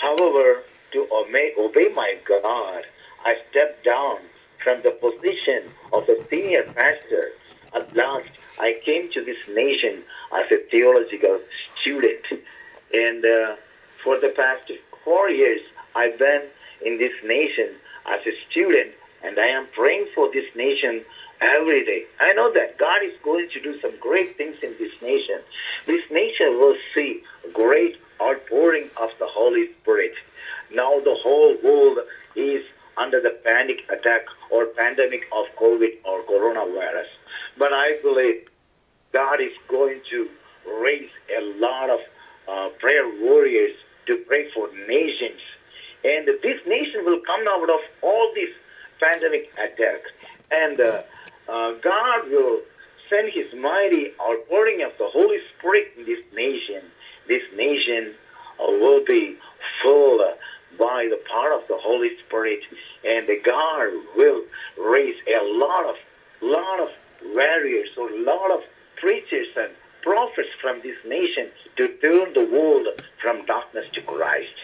However, 0.00 0.62
to 0.92 1.08
obey, 1.12 1.52
obey 1.58 1.88
my 1.94 2.16
God, 2.26 2.84
I 3.24 3.36
stepped 3.50 3.84
down 3.84 4.18
from 4.62 4.82
the 4.82 4.90
position 4.92 5.70
of 5.92 6.08
a 6.08 6.16
senior 6.28 6.64
pastor. 6.64 7.32
At 7.74 7.94
last, 7.96 8.28
I 8.58 8.78
came 8.84 9.10
to 9.12 9.24
this 9.24 9.38
nation 9.48 10.02
as 10.32 10.50
a 10.50 10.58
theological 10.70 11.40
student. 11.80 12.24
And 12.92 13.24
uh, 13.24 13.56
for 14.02 14.18
the 14.20 14.30
past 14.30 14.70
four 15.04 15.30
years, 15.30 15.60
I've 15.94 16.18
been 16.18 16.42
in 16.84 16.98
this 16.98 17.12
nation 17.24 17.70
as 18.06 18.20
a 18.26 18.32
student, 18.50 18.92
and 19.22 19.38
I 19.38 19.46
am 19.46 19.66
praying 19.68 20.08
for 20.14 20.30
this 20.32 20.46
nation 20.54 21.02
every 21.40 21.84
day. 21.84 22.04
I 22.20 22.32
know 22.32 22.52
that 22.52 22.78
God 22.78 23.02
is 23.02 23.12
going 23.22 23.48
to 23.50 23.60
do 23.60 23.80
some 23.80 23.92
great 24.00 24.36
things 24.36 24.56
in 24.62 24.74
this 24.78 24.92
nation. 25.00 25.40
This 25.86 26.04
nation 26.10 26.58
will 26.58 26.76
see 26.94 27.22
great 27.52 27.96
outpouring 28.20 28.90
of 28.96 29.10
the 29.18 29.26
Holy 29.26 29.68
Spirit. 29.80 30.14
Now 30.72 31.00
the 31.00 31.14
whole 31.14 31.56
world 31.62 31.98
is 32.36 32.64
under 32.96 33.20
the 33.20 33.38
panic 33.44 33.80
attack 33.90 34.26
or 34.50 34.66
pandemic 34.66 35.22
of 35.32 35.46
COVID 35.58 35.98
or 36.04 36.22
coronavirus. 36.22 37.06
But 37.58 37.72
I 37.72 37.98
believe 38.02 38.48
God 39.12 39.40
is 39.40 39.52
going 39.68 40.00
to 40.10 40.28
raise 40.80 41.10
a 41.36 41.42
lot 41.58 41.90
of 41.90 42.00
uh, 42.48 42.68
prayer 42.78 43.08
warriors 43.20 43.76
to 44.06 44.16
pray 44.26 44.50
for 44.52 44.68
nations. 44.88 45.40
And 46.04 46.26
this 46.26 46.60
nation 46.66 47.04
will 47.04 47.20
come 47.20 47.46
out 47.48 47.70
of 47.70 47.80
all 48.02 48.32
this 48.34 48.50
pandemic 49.00 49.52
attack. 49.54 50.00
And 50.50 50.80
uh, 50.80 51.02
uh, 51.48 51.72
God 51.82 52.28
will 52.28 52.60
send 53.08 53.32
his 53.32 53.46
mighty 53.54 54.12
outpouring 54.20 54.82
of 54.82 54.92
the 54.98 55.08
Holy 55.08 55.38
Spirit 55.56 55.92
in 55.96 56.04
this 56.04 56.20
nation. 56.34 56.82
This 57.28 57.42
nation 57.56 58.14
uh, 58.60 58.66
will 58.66 59.04
be 59.04 59.36
full 59.82 60.20
uh, 60.20 60.34
by 60.78 61.08
the 61.10 61.20
power 61.30 61.52
of 61.52 61.66
the 61.68 61.78
Holy 61.78 62.10
Spirit. 62.26 62.60
And 63.04 63.28
the 63.28 63.40
God 63.44 63.90
will 64.16 64.42
raise 64.78 65.16
a 65.26 65.44
lot 65.44 65.86
of, 65.86 65.96
lot 66.40 66.80
of 66.80 66.88
warriors 67.34 67.88
or 67.96 68.10
lot 68.10 68.50
of 68.50 68.60
preachers 68.96 69.48
and 69.56 69.70
prophets 70.02 70.48
from 70.60 70.80
this 70.82 70.96
nation 71.06 71.48
to 71.76 71.88
turn 71.98 72.32
the 72.34 72.44
world 72.46 72.86
from 73.20 73.44
darkness 73.46 73.86
to 73.94 74.02
Christ. 74.02 74.54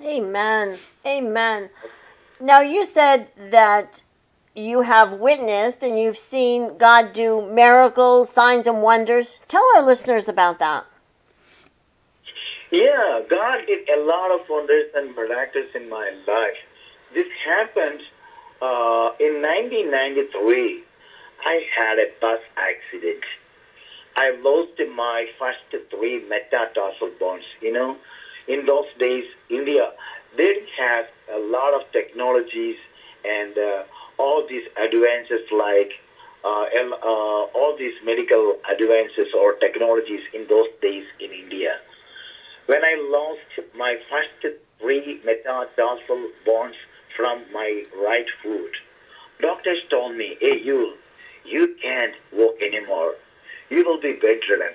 Amen. 0.00 0.78
Amen. 1.04 1.70
Now, 2.40 2.60
you 2.60 2.84
said 2.84 3.32
that 3.50 4.02
you 4.54 4.82
have 4.82 5.14
witnessed 5.14 5.82
and 5.82 5.98
you've 5.98 6.18
seen 6.18 6.78
God 6.78 7.12
do 7.12 7.48
miracles, 7.52 8.30
signs, 8.30 8.66
and 8.66 8.82
wonders. 8.82 9.42
Tell 9.48 9.64
our 9.76 9.82
listeners 9.82 10.28
about 10.28 10.58
that. 10.58 10.86
Yeah, 12.70 13.22
God 13.28 13.66
did 13.66 13.88
a 13.88 14.00
lot 14.00 14.30
of 14.30 14.48
wonders 14.48 14.86
and 14.94 15.14
miracles 15.14 15.68
in 15.74 15.88
my 15.88 16.10
life. 16.26 16.58
This 17.14 17.26
happened 17.44 18.00
uh, 18.60 19.12
in 19.20 19.40
1993, 19.40 20.82
I 21.46 21.64
had 21.76 21.98
a 21.98 22.10
bus 22.20 22.40
accident. 22.56 23.24
I 24.16 24.36
lost 24.42 24.72
my 24.94 25.26
first 25.38 25.60
three 25.90 26.24
metatarsal 26.28 27.12
bones. 27.20 27.44
You 27.62 27.72
know, 27.72 27.96
in 28.48 28.66
those 28.66 28.86
days, 28.98 29.24
India 29.48 29.92
they 30.36 30.44
didn't 30.44 30.68
have 30.78 31.06
a 31.34 31.38
lot 31.38 31.74
of 31.74 31.90
technologies 31.92 32.76
and 33.24 33.56
uh, 33.56 33.82
all 34.18 34.46
these 34.48 34.66
advances 34.76 35.40
like 35.50 35.92
uh, 36.44 36.64
uh, 36.70 37.06
all 37.06 37.74
these 37.78 37.94
medical 38.04 38.58
advances 38.70 39.32
or 39.34 39.54
technologies 39.54 40.20
in 40.34 40.46
those 40.48 40.68
days 40.82 41.04
in 41.20 41.30
India. 41.32 41.78
When 42.68 42.84
I 42.84 42.96
lost 43.00 43.66
my 43.74 43.96
first 44.10 44.54
three 44.78 45.22
metatarsal 45.24 46.28
bones 46.44 46.74
from 47.16 47.42
my 47.50 47.84
right 47.96 48.26
foot, 48.42 48.72
doctors 49.40 49.78
told 49.88 50.16
me, 50.16 50.36
"Hey, 50.38 50.58
you, 50.60 50.98
you 51.46 51.74
can't 51.80 52.12
walk 52.30 52.60
anymore. 52.60 53.14
You 53.70 53.86
will 53.86 53.98
be 53.98 54.12
bedridden, 54.12 54.74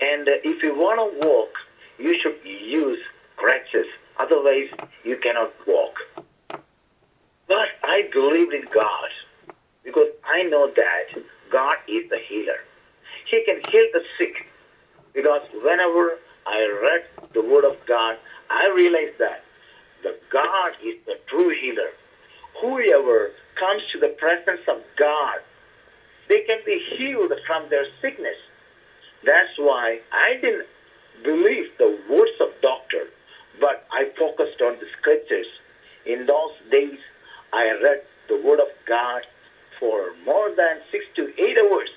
and 0.00 0.26
uh, 0.30 0.40
if 0.44 0.62
you 0.62 0.74
want 0.74 0.98
to 0.98 1.28
walk, 1.28 1.52
you 1.98 2.18
should 2.22 2.38
use 2.42 3.00
crutches. 3.36 3.88
Otherwise, 4.18 4.70
you 5.04 5.18
cannot 5.18 5.52
walk." 5.66 5.96
But 7.46 7.68
I 7.82 8.08
believed 8.10 8.54
in 8.54 8.64
God 8.72 9.10
because 9.84 10.08
I 10.24 10.44
know 10.44 10.72
that 10.74 11.22
God 11.50 11.76
is 11.86 12.08
the 12.08 12.18
healer. 12.30 12.60
He 13.30 13.44
can 13.44 13.60
heal 13.70 13.86
the 13.92 14.04
sick. 14.16 14.46
Because 15.12 15.42
whenever 15.62 16.18
I 16.46 16.66
read 16.82 17.02
the 17.34 17.42
Word 17.42 17.64
of 17.64 17.76
God, 17.86 18.16
I 18.48 18.68
realized 18.68 19.18
that 19.18 19.42
the 20.02 20.14
God 20.32 20.72
is 20.84 20.94
the 21.06 21.16
true 21.28 21.50
healer. 21.60 21.90
Whoever 22.60 23.30
comes 23.58 23.82
to 23.92 23.98
the 23.98 24.08
presence 24.08 24.60
of 24.68 24.78
God, 24.98 25.40
they 26.28 26.40
can 26.40 26.58
be 26.64 26.80
healed 26.96 27.32
from 27.46 27.68
their 27.68 27.86
sickness. 28.00 28.36
That's 29.24 29.50
why 29.58 30.00
I 30.12 30.34
didn't 30.40 30.66
believe 31.22 31.66
the 31.78 31.98
words 32.08 32.32
of 32.40 32.48
doctor, 32.62 33.08
but 33.60 33.84
I 33.92 34.06
focused 34.18 34.60
on 34.62 34.78
the 34.80 34.86
scriptures. 34.98 35.46
In 36.06 36.26
those 36.26 36.52
days, 36.70 36.98
I 37.52 37.70
read 37.82 38.00
the 38.28 38.36
Word 38.36 38.60
of 38.60 38.68
God 38.86 39.22
for 39.78 40.12
more 40.24 40.50
than 40.56 40.80
six 40.90 41.04
to 41.16 41.28
eight 41.38 41.58
hours. 41.58 41.90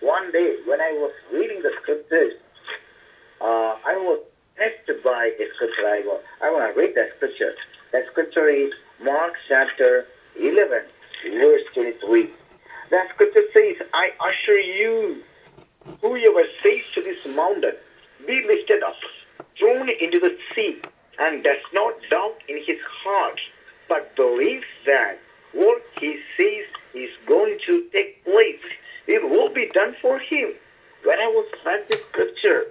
One 0.00 0.32
day, 0.32 0.56
when 0.66 0.80
I 0.80 0.92
was 0.92 1.12
reading 1.32 1.62
the 1.62 1.72
scriptures, 1.80 2.32
I 3.86 3.96
was 3.96 4.20
touched 4.56 5.02
by 5.04 5.32
a 5.38 5.44
scripture. 5.54 5.86
I 5.86 6.02
want, 6.04 6.22
I 6.42 6.50
want 6.50 6.74
to 6.74 6.80
read 6.80 6.94
that 6.94 7.10
scripture. 7.16 7.54
That 7.92 8.04
scripture 8.10 8.48
is 8.48 8.72
Mark 9.02 9.32
chapter 9.48 10.06
11, 10.38 10.82
verse 11.32 11.62
23. 11.74 12.30
That 12.90 13.08
scripture 13.14 13.42
says, 13.54 13.86
I 13.94 14.10
usher 14.20 14.58
you, 14.58 15.22
whoever 16.00 16.44
says 16.62 16.80
to 16.94 17.02
this 17.02 17.34
mountain, 17.34 17.74
be 18.26 18.44
lifted 18.46 18.82
up, 18.82 18.96
thrown 19.58 19.88
into 19.88 20.20
the 20.20 20.36
sea, 20.54 20.80
and 21.18 21.42
does 21.42 21.62
not 21.72 21.94
doubt 22.10 22.36
in 22.48 22.58
his 22.66 22.78
heart, 23.02 23.40
but 23.88 24.14
believes 24.16 24.66
that 24.86 25.18
what 25.52 25.82
he 26.00 26.18
says 26.36 26.66
is 26.94 27.10
going 27.26 27.58
to 27.66 27.86
take 27.92 28.22
place, 28.24 28.60
it 29.06 29.28
will 29.28 29.48
be 29.48 29.70
done 29.72 29.96
for 30.00 30.18
him. 30.18 30.52
When 31.04 31.18
I 31.18 31.26
was 31.26 31.48
read 31.64 31.88
this 31.88 32.00
scripture, 32.10 32.66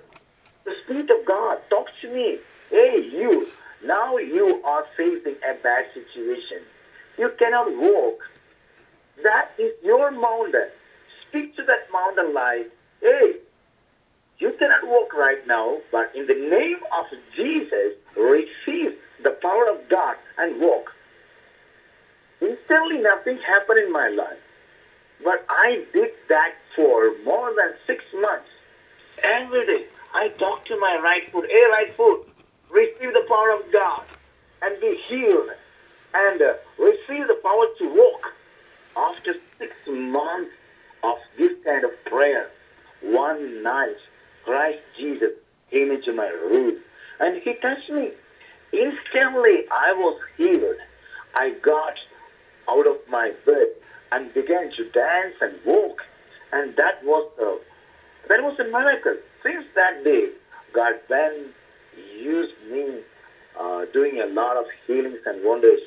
the 0.70 0.76
Spirit 0.84 1.10
of 1.10 1.26
God 1.26 1.58
talks 1.70 1.92
to 2.02 2.14
me. 2.14 2.38
Hey, 2.70 3.10
you, 3.12 3.48
now 3.84 4.18
you 4.18 4.62
are 4.64 4.86
facing 4.96 5.36
a 5.50 5.56
bad 5.64 5.86
situation. 5.94 6.60
You 7.18 7.32
cannot 7.40 7.76
walk. 7.76 8.20
That 9.24 9.50
is 9.58 9.74
your 9.84 10.12
mountain. 10.12 10.70
Speak 11.28 11.56
to 11.56 11.64
that 11.64 11.92
mountain 11.92 12.34
like, 12.34 12.72
hey, 13.02 13.36
you 14.38 14.54
cannot 14.58 14.88
walk 14.88 15.14
right 15.14 15.46
now, 15.48 15.80
but 15.92 16.12
in 16.16 16.28
the 16.28 16.36
name 16.36 16.80
of 16.98 17.06
Jesus, 17.36 17.94
receive 18.16 18.94
the 19.24 19.32
power 19.42 19.70
of 19.70 19.90
God 19.90 20.16
and 20.38 20.62
walk. 20.62 20.92
Instantly, 22.42 23.00
nothing 23.00 23.38
happened 23.46 23.80
in 23.80 23.92
my 23.92 24.08
life. 24.10 24.38
But 25.24 25.46
I 25.50 25.84
did 25.94 26.12
that 26.30 26.54
for 26.76 27.12
more 27.26 27.54
than 27.54 27.74
six 27.86 28.02
months. 28.14 28.48
Every 29.22 29.66
day, 29.66 29.86
I 30.14 30.30
talk 30.40 30.66
to 30.66 30.80
my 30.80 31.00
right 31.04 31.32
foot. 31.32 31.46
Hey, 31.50 31.64
right 31.72 31.96
foot, 31.96 32.28
receive 32.70 33.14
the 33.14 33.26
power 33.28 33.52
of 33.52 33.72
God 33.72 34.04
and 34.62 34.80
be 34.82 35.00
healed 35.08 35.50
and 36.14 36.42
uh, 36.42 36.54
receive 36.78 37.28
the 37.28 37.40
power 37.44 37.66
to 37.80 37.96
walk. 37.96 38.34
After 38.98 39.36
six 39.58 39.72
months 39.88 40.52
of 41.04 41.16
this 41.38 41.52
kind 41.64 41.86
of 41.86 41.92
prayer, 42.06 42.50
one 43.02 43.64
night, 43.64 43.96
Christ 44.44 44.80
Jesus 44.98 45.32
came 45.72 45.92
into 45.92 46.14
my 46.14 46.28
room 46.28 46.78
and 47.20 47.42
he 47.42 47.54
touched 47.56 47.90
me. 47.90 48.12
Instantly, 48.74 49.64
I 49.72 49.94
was 49.94 50.20
healed. 50.38 50.76
I 51.36 51.52
got 51.52 51.94
out 52.70 52.88
of 52.88 52.98
my 53.10 53.32
bed 53.46 53.68
and 54.12 54.34
began 54.34 54.72
to 54.72 54.90
dance 54.90 55.36
and 55.42 55.54
walk, 55.66 56.02
and 56.52 56.76
that 56.76 57.04
was 57.04 57.30
the 57.38 57.60
that 58.30 58.44
was 58.44 58.58
a 58.60 58.64
miracle. 58.64 59.18
Since 59.44 59.66
that 59.76 60.04
day, 60.04 60.30
God 60.74 60.94
then 61.10 61.50
used 62.18 62.54
me 62.72 63.02
uh, 63.60 63.86
doing 63.92 64.22
a 64.22 64.28
lot 64.28 64.56
of 64.58 64.66
healings 64.88 65.20
and 65.26 65.44
wonders. 65.44 65.82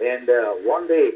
And 0.00 0.28
uh, 0.28 0.52
one 0.62 0.88
day, 0.88 1.12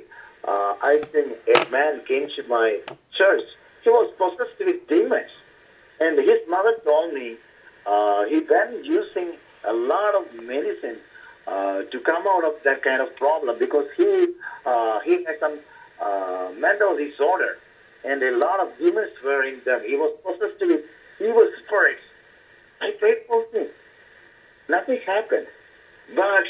uh, 0.46 0.74
I 0.80 1.02
think 1.12 1.36
a 1.54 1.70
man 1.70 2.00
came 2.06 2.28
to 2.36 2.42
my 2.48 2.80
church. 3.16 3.42
He 3.82 3.90
was 3.90 4.12
possessed 4.16 4.58
with 4.60 4.88
demons, 4.88 5.30
and 6.00 6.18
his 6.18 6.40
mother 6.48 6.76
told 6.84 7.12
me 7.14 7.36
uh, 7.86 8.24
he 8.26 8.40
been 8.40 8.84
using 8.84 9.32
a 9.64 9.72
lot 9.72 10.14
of 10.14 10.42
medicine 10.42 10.98
uh, 11.46 11.82
to 11.82 12.00
come 12.00 12.26
out 12.26 12.44
of 12.44 12.54
that 12.64 12.82
kind 12.82 13.02
of 13.02 13.14
problem 13.16 13.58
because 13.58 13.86
he 13.96 14.28
uh, 14.64 15.00
he 15.00 15.24
had 15.24 15.36
some 15.40 15.58
uh, 16.00 16.50
mental 16.58 16.96
disorder 16.96 17.58
and 18.04 18.22
a 18.22 18.36
lot 18.36 18.60
of 18.60 18.76
demons 18.78 19.10
were 19.24 19.44
in 19.44 19.60
them. 19.64 19.82
He 19.84 19.96
was 19.96 20.14
possessed 20.24 20.60
with 20.60 20.82
evil 21.20 21.48
spirits. 21.64 22.02
I 22.80 22.92
prayed 22.98 23.18
for 23.26 23.44
him. 23.52 23.68
Nothing 24.68 24.98
happened. 25.06 25.46
But 26.14 26.44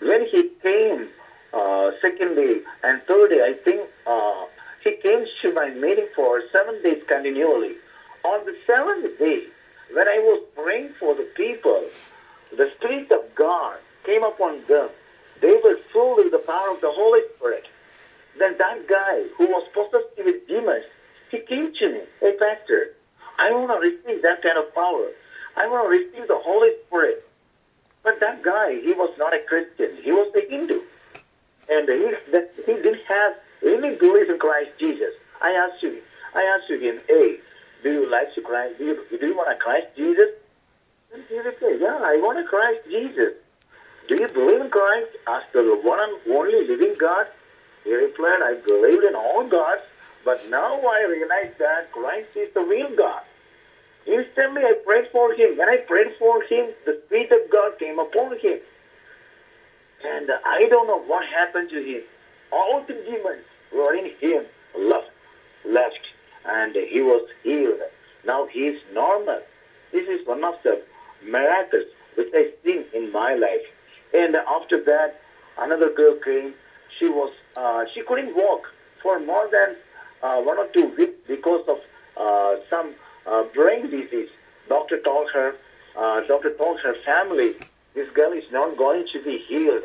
when 0.00 0.26
he 0.26 0.50
came 0.62 1.08
uh, 1.52 1.90
second 2.00 2.34
day 2.36 2.60
and 2.82 3.02
third 3.04 3.30
day, 3.30 3.42
I 3.42 3.54
think 3.64 3.88
uh, 4.06 4.46
he 4.84 4.92
came 5.02 5.26
to 5.42 5.52
my 5.52 5.70
meeting 5.70 6.08
for 6.14 6.42
seven 6.52 6.82
days 6.82 7.02
continually. 7.06 7.76
On 8.24 8.44
the 8.44 8.56
seventh 8.66 9.18
day, 9.18 9.44
when 9.92 10.08
I 10.08 10.18
was 10.18 10.42
praying 10.54 10.94
for 10.98 11.14
the 11.14 11.24
people, 11.34 11.88
the 12.56 12.70
Spirit 12.76 13.10
of 13.12 13.34
God 13.34 13.78
came 14.04 14.22
upon 14.22 14.64
them. 14.66 14.90
They 15.40 15.56
were 15.62 15.78
filled 15.92 16.18
with 16.18 16.30
the 16.32 16.38
power 16.38 16.70
of 16.70 16.80
the 16.80 16.90
Holy 16.90 17.20
Spirit. 17.36 17.66
Then 18.38 18.56
that 18.58 18.88
guy 18.88 19.24
who 19.36 19.46
was 19.46 19.68
possessed 19.74 20.16
with 20.18 20.46
demons, 20.48 20.84
he 21.30 21.40
came 21.40 21.72
to 21.74 21.92
me, 21.92 22.00
hey 22.20 22.36
pastor, 22.38 22.94
I 23.38 23.50
want 23.50 23.70
to 23.70 23.78
receive 23.78 24.22
that 24.22 24.42
kind 24.42 24.58
of 24.58 24.74
power. 24.74 25.08
I 25.56 25.66
want 25.66 25.84
to 25.84 25.90
receive 25.90 26.28
the 26.28 26.38
Holy 26.38 26.70
Spirit. 26.86 27.24
But 28.02 28.20
that 28.20 28.42
guy, 28.42 28.80
he 28.80 28.92
was 28.92 29.14
not 29.18 29.32
a 29.34 29.40
Christian. 29.48 29.96
He 30.02 30.10
was 30.12 30.32
a 30.34 30.48
Hindu. 30.48 30.80
And 31.68 31.88
he, 31.88 32.32
that, 32.32 32.52
he 32.66 32.72
didn't 32.72 33.04
have 33.06 33.34
any 33.64 33.94
belief 33.96 34.28
in 34.28 34.38
Christ 34.38 34.70
Jesus. 34.78 35.14
I 35.40 35.50
asked 35.52 35.82
him, 35.82 35.98
I 36.34 36.42
asked 36.42 36.70
him, 36.70 37.00
hey, 37.08 37.38
do 37.82 37.92
you 37.92 38.10
like 38.10 38.34
to 38.34 38.40
Christ? 38.40 38.78
Do 38.78 38.84
you, 38.84 39.18
do 39.18 39.26
you 39.26 39.36
want 39.36 39.50
to 39.50 39.62
Christ 39.62 39.86
Jesus? 39.96 40.30
And 41.12 41.22
he 41.28 41.38
replied, 41.38 41.78
yeah, 41.80 41.98
I 42.00 42.16
want 42.16 42.38
to 42.38 42.48
Christ 42.48 42.80
Jesus. 42.88 43.34
Do 44.08 44.16
you 44.16 44.28
believe 44.28 44.60
in 44.60 44.70
Christ 44.70 45.10
as 45.28 45.42
the 45.52 45.62
one 45.82 46.00
and 46.00 46.34
only 46.34 46.66
living 46.66 46.94
God? 46.98 47.26
He 47.84 47.94
replied, 47.94 48.40
I 48.42 48.54
believed 48.54 49.04
in 49.04 49.14
all 49.14 49.46
gods, 49.48 49.82
but 50.24 50.48
now 50.48 50.80
I 50.80 51.02
realize 51.02 51.52
that 51.58 51.90
Christ 51.92 52.28
is 52.36 52.48
the 52.54 52.60
real 52.60 52.94
God. 52.94 53.22
Instantly 54.06 54.62
I 54.62 54.74
prayed 54.84 55.08
for 55.10 55.32
him. 55.32 55.56
When 55.56 55.68
I 55.68 55.78
prayed 55.78 56.12
for 56.18 56.42
him, 56.42 56.72
the 56.84 56.96
Spirit 57.06 57.32
of 57.32 57.50
God 57.50 57.78
came 57.78 57.98
upon 57.98 58.38
him. 58.38 58.58
And 60.04 60.30
I 60.44 60.66
don't 60.68 60.86
know 60.86 61.00
what 61.00 61.26
happened 61.26 61.70
to 61.70 61.82
him. 61.82 62.02
All 62.50 62.82
the 62.86 62.94
demons 62.94 63.44
were 63.72 63.94
in 63.94 64.10
him 64.20 64.46
left, 64.76 65.10
left, 65.64 66.00
and 66.44 66.74
he 66.74 67.00
was 67.00 67.22
healed. 67.42 67.80
Now 68.24 68.46
he 68.46 68.68
is 68.68 68.76
normal. 68.92 69.40
This 69.92 70.06
is 70.08 70.26
one 70.26 70.44
of 70.44 70.54
the 70.62 70.80
miracles 71.22 71.84
which 72.14 72.28
I've 72.34 72.52
seen 72.64 72.84
in 72.92 73.12
my 73.12 73.34
life. 73.34 73.62
And 74.12 74.36
after 74.36 74.78
that, 74.78 75.14
another 75.58 75.90
girl 75.90 76.14
came. 76.14 76.54
She 76.98 77.08
was 77.08 77.30
uh, 77.56 77.84
she 77.94 78.02
couldn't 78.02 78.34
walk 78.34 78.72
for 79.02 79.18
more 79.20 79.48
than 79.50 79.76
uh, 80.22 80.40
one 80.40 80.58
or 80.58 80.66
two 80.68 80.86
weeks 80.96 81.14
because 81.26 81.64
of 81.68 81.78
uh, 82.16 82.60
some 82.70 82.94
uh, 83.26 83.42
brain 83.54 83.90
disease. 83.90 84.28
Doctor 84.68 85.00
told 85.02 85.30
her, 85.32 85.54
uh, 85.96 86.20
doctor 86.26 86.52
told 86.54 86.80
her 86.80 86.94
family, 87.04 87.54
this 87.94 88.08
girl 88.14 88.32
is 88.32 88.44
not 88.50 88.76
going 88.76 89.06
to 89.12 89.22
be 89.22 89.38
healed. 89.48 89.84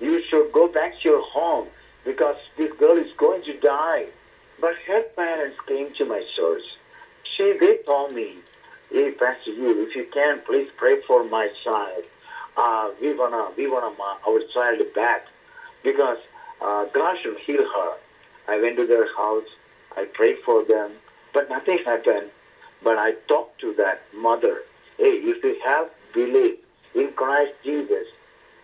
You 0.00 0.22
should 0.28 0.52
go 0.52 0.68
back 0.68 1.00
to 1.02 1.08
your 1.08 1.22
home 1.22 1.68
because 2.04 2.36
this 2.58 2.72
girl 2.78 2.96
is 2.96 3.10
going 3.16 3.44
to 3.44 3.58
die. 3.60 4.06
But 4.60 4.74
her 4.86 5.02
parents 5.14 5.56
came 5.66 5.94
to 5.94 6.04
my 6.04 6.22
church. 6.34 6.62
She, 7.36 7.56
they 7.58 7.78
told 7.86 8.14
me, 8.14 8.36
hey 8.90 9.12
Pastor, 9.12 9.52
you, 9.52 9.86
if 9.86 9.94
you 9.94 10.06
can, 10.12 10.40
please 10.46 10.68
pray 10.76 11.00
for 11.06 11.24
my 11.24 11.48
child. 11.64 12.04
Uh, 12.56 12.90
we 13.00 13.14
wanna, 13.14 13.52
we 13.56 13.66
wanna 13.66 13.94
our 14.26 14.40
child 14.54 14.80
back 14.94 15.26
because 15.82 16.18
uh, 16.60 16.86
God 16.92 17.16
should 17.22 17.38
heal 17.38 17.64
her." 17.64 17.92
I 18.48 18.60
went 18.60 18.76
to 18.76 18.86
their 18.86 19.14
house. 19.16 19.48
I 19.96 20.04
prayed 20.04 20.38
for 20.44 20.64
them, 20.64 20.92
but 21.32 21.48
nothing 21.48 21.78
happened. 21.84 22.30
But 22.82 22.98
I 22.98 23.12
talked 23.28 23.60
to 23.62 23.74
that 23.74 24.02
mother. 24.14 24.62
Hey, 24.98 25.20
if 25.22 25.42
you 25.42 25.60
have 25.64 25.90
belief 26.12 26.56
in 26.94 27.12
Christ 27.12 27.52
Jesus, 27.64 28.06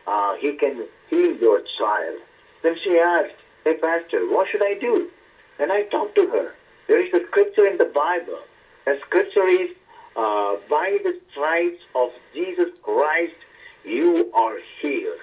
uh, 0.06 0.34
He 0.36 0.52
can 0.52 0.86
heal 1.08 1.36
your 1.36 1.62
child. 1.78 2.20
Then 2.62 2.76
she 2.82 2.98
asked, 2.98 3.34
Hey, 3.64 3.74
Pastor, 3.74 4.28
what 4.28 4.48
should 4.48 4.62
I 4.62 4.74
do? 4.74 5.08
And 5.58 5.72
I 5.72 5.82
talked 5.84 6.14
to 6.16 6.26
her. 6.28 6.54
There 6.88 7.00
is 7.00 7.12
a 7.14 7.24
scripture 7.26 7.66
in 7.66 7.78
the 7.78 7.84
Bible. 7.84 8.40
The 8.84 8.98
scripture 9.06 9.46
is, 9.46 9.70
uh, 10.16 10.56
by 10.68 10.98
the 11.04 11.18
stripes 11.30 11.80
of 11.94 12.10
Jesus 12.34 12.70
Christ, 12.82 13.34
you 13.84 14.30
are 14.34 14.58
healed. 14.80 15.18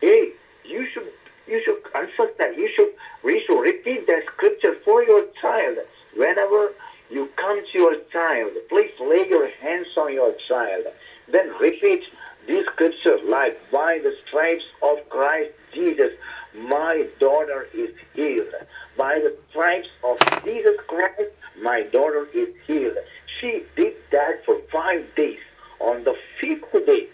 Hey, 0.00 0.32
you 0.64 0.86
should 0.92 1.12
you 1.46 1.62
should 1.64 1.82
confess 1.84 2.30
that. 2.38 2.56
You 2.56 2.70
should, 2.74 2.90
you 3.24 3.42
should 3.46 3.60
repeat 3.60 4.06
that 4.06 4.22
scripture 4.32 4.76
for 4.84 5.02
your 5.02 5.26
child. 5.40 5.78
Whenever 6.16 6.72
you 7.10 7.28
come 7.36 7.60
to 7.72 7.78
your 7.78 7.96
child, 8.12 8.52
please 8.68 8.92
lay 9.00 9.28
your 9.28 9.50
hands 9.60 9.88
on 9.96 10.12
your 10.12 10.34
child. 10.48 10.86
Then 11.30 11.52
repeat 11.60 12.02
this 12.46 12.66
scripture 12.66 13.18
like, 13.26 13.58
by 13.70 14.00
the 14.02 14.14
stripes 14.26 14.64
of 14.82 15.08
Christ 15.08 15.50
Jesus, 15.72 16.12
my 16.54 17.06
daughter 17.18 17.68
is 17.74 17.90
healed. 18.14 18.54
By 18.96 19.18
the 19.18 19.36
stripes 19.50 19.88
of 20.04 20.18
Jesus 20.44 20.76
Christ, 20.86 21.32
my 21.60 21.82
daughter 21.82 22.28
is 22.34 22.48
healed. 22.66 22.96
She 23.40 23.64
did 23.76 23.94
that 24.12 24.44
for 24.44 24.60
five 24.72 25.04
days. 25.16 25.40
On 25.80 26.04
the 26.04 26.16
fifth 26.40 26.86
day, 26.86 27.08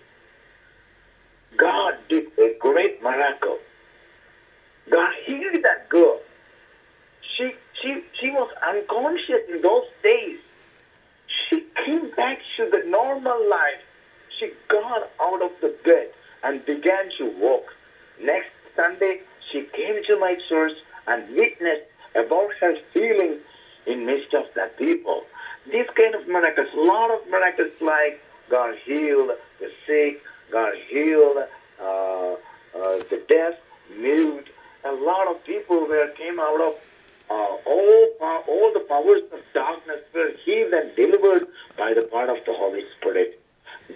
God 1.56 1.94
did 2.08 2.26
a 2.38 2.54
great 2.60 3.02
miracle. 3.02 3.58
God 4.90 5.12
healed 5.24 5.62
that 5.62 5.88
girl. 5.88 6.20
She 7.36 7.54
she 7.80 8.00
she 8.20 8.30
was 8.30 8.48
unconscious 8.66 9.42
in 9.48 9.62
those 9.62 9.86
days. 10.02 10.38
She 11.48 11.64
came 11.84 12.10
back 12.10 12.38
to 12.56 12.68
the 12.70 12.82
normal 12.86 13.48
life. 13.48 13.80
She 14.38 14.50
got 14.68 15.10
out 15.20 15.42
of 15.42 15.52
the 15.60 15.72
bed 15.84 16.08
and 16.42 16.64
began 16.64 17.10
to 17.18 17.26
walk. 17.38 17.64
Next 18.20 18.50
Sunday, 18.76 19.20
she 19.50 19.62
came 19.74 20.02
to 20.04 20.18
my 20.18 20.36
church 20.48 20.72
and 21.06 21.28
witnessed 21.36 21.82
about 22.14 22.50
her 22.60 22.74
healing 22.92 23.38
in 23.86 24.06
midst 24.06 24.34
of 24.34 24.44
the 24.54 24.70
people. 24.78 25.24
These 25.70 25.86
kind 25.94 26.14
of 26.14 26.26
miracles, 26.26 26.68
a 26.74 26.80
lot 26.80 27.10
of 27.10 27.26
miracles 27.30 27.70
like 27.80 28.20
God 28.50 28.74
healed 28.84 29.30
the 29.60 29.70
sick, 29.86 30.20
God 30.50 30.74
healed 30.88 31.38
uh, 31.80 31.84
uh, 31.84 32.36
the 32.74 33.22
deaf, 33.28 33.54
mute. 33.96 34.48
A 34.84 34.92
lot 34.92 35.28
of 35.28 35.44
people 35.44 35.86
were 35.86 36.08
came 36.16 36.40
out 36.40 36.60
of 36.60 36.74
uh, 37.30 37.56
all 37.66 38.08
all 38.20 38.72
the 38.72 38.80
powers 38.88 39.22
of 39.32 39.40
darkness 39.52 40.00
were 40.14 40.32
healed 40.44 40.72
and 40.72 40.94
delivered 40.96 41.46
by 41.76 41.92
the 41.94 42.02
power 42.02 42.30
of 42.36 42.44
the 42.46 42.52
Holy 42.52 42.84
Spirit. 42.96 43.40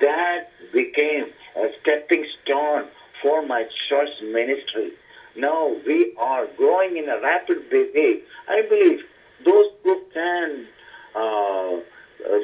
That 0.01 0.49
became 0.73 1.27
a 1.57 1.69
stepping 1.81 2.27
stone 2.43 2.89
for 3.23 3.47
my 3.47 3.65
church 3.89 4.11
ministry. 4.23 4.93
Now 5.37 5.75
we 5.87 6.13
are 6.19 6.47
growing 6.57 6.97
in 6.97 7.09
a 7.09 7.21
rapid 7.21 7.65
way. 7.73 8.21
I 8.49 8.63
believe 8.69 9.01
those 9.45 9.67
who 9.83 10.01
can, 10.13 10.67
uh, 11.15 11.75
uh, 11.77 11.81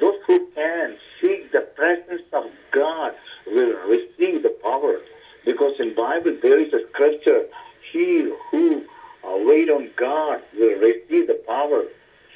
those 0.00 0.16
who 0.26 0.46
can 0.54 0.96
seek 1.20 1.52
the 1.52 1.60
presence 1.60 2.22
of 2.32 2.44
God 2.72 3.12
will 3.46 3.76
receive 3.86 4.42
the 4.42 4.56
power. 4.62 5.00
Because 5.44 5.72
in 5.78 5.94
Bible 5.94 6.36
there 6.42 6.60
is 6.60 6.72
a 6.72 6.80
scripture, 6.90 7.44
he 7.92 8.32
who 8.50 8.84
uh, 9.24 9.36
wait 9.38 9.68
on 9.70 9.90
God 9.96 10.40
will 10.56 10.78
receive 10.78 11.26
the 11.26 11.40
power, 11.46 11.84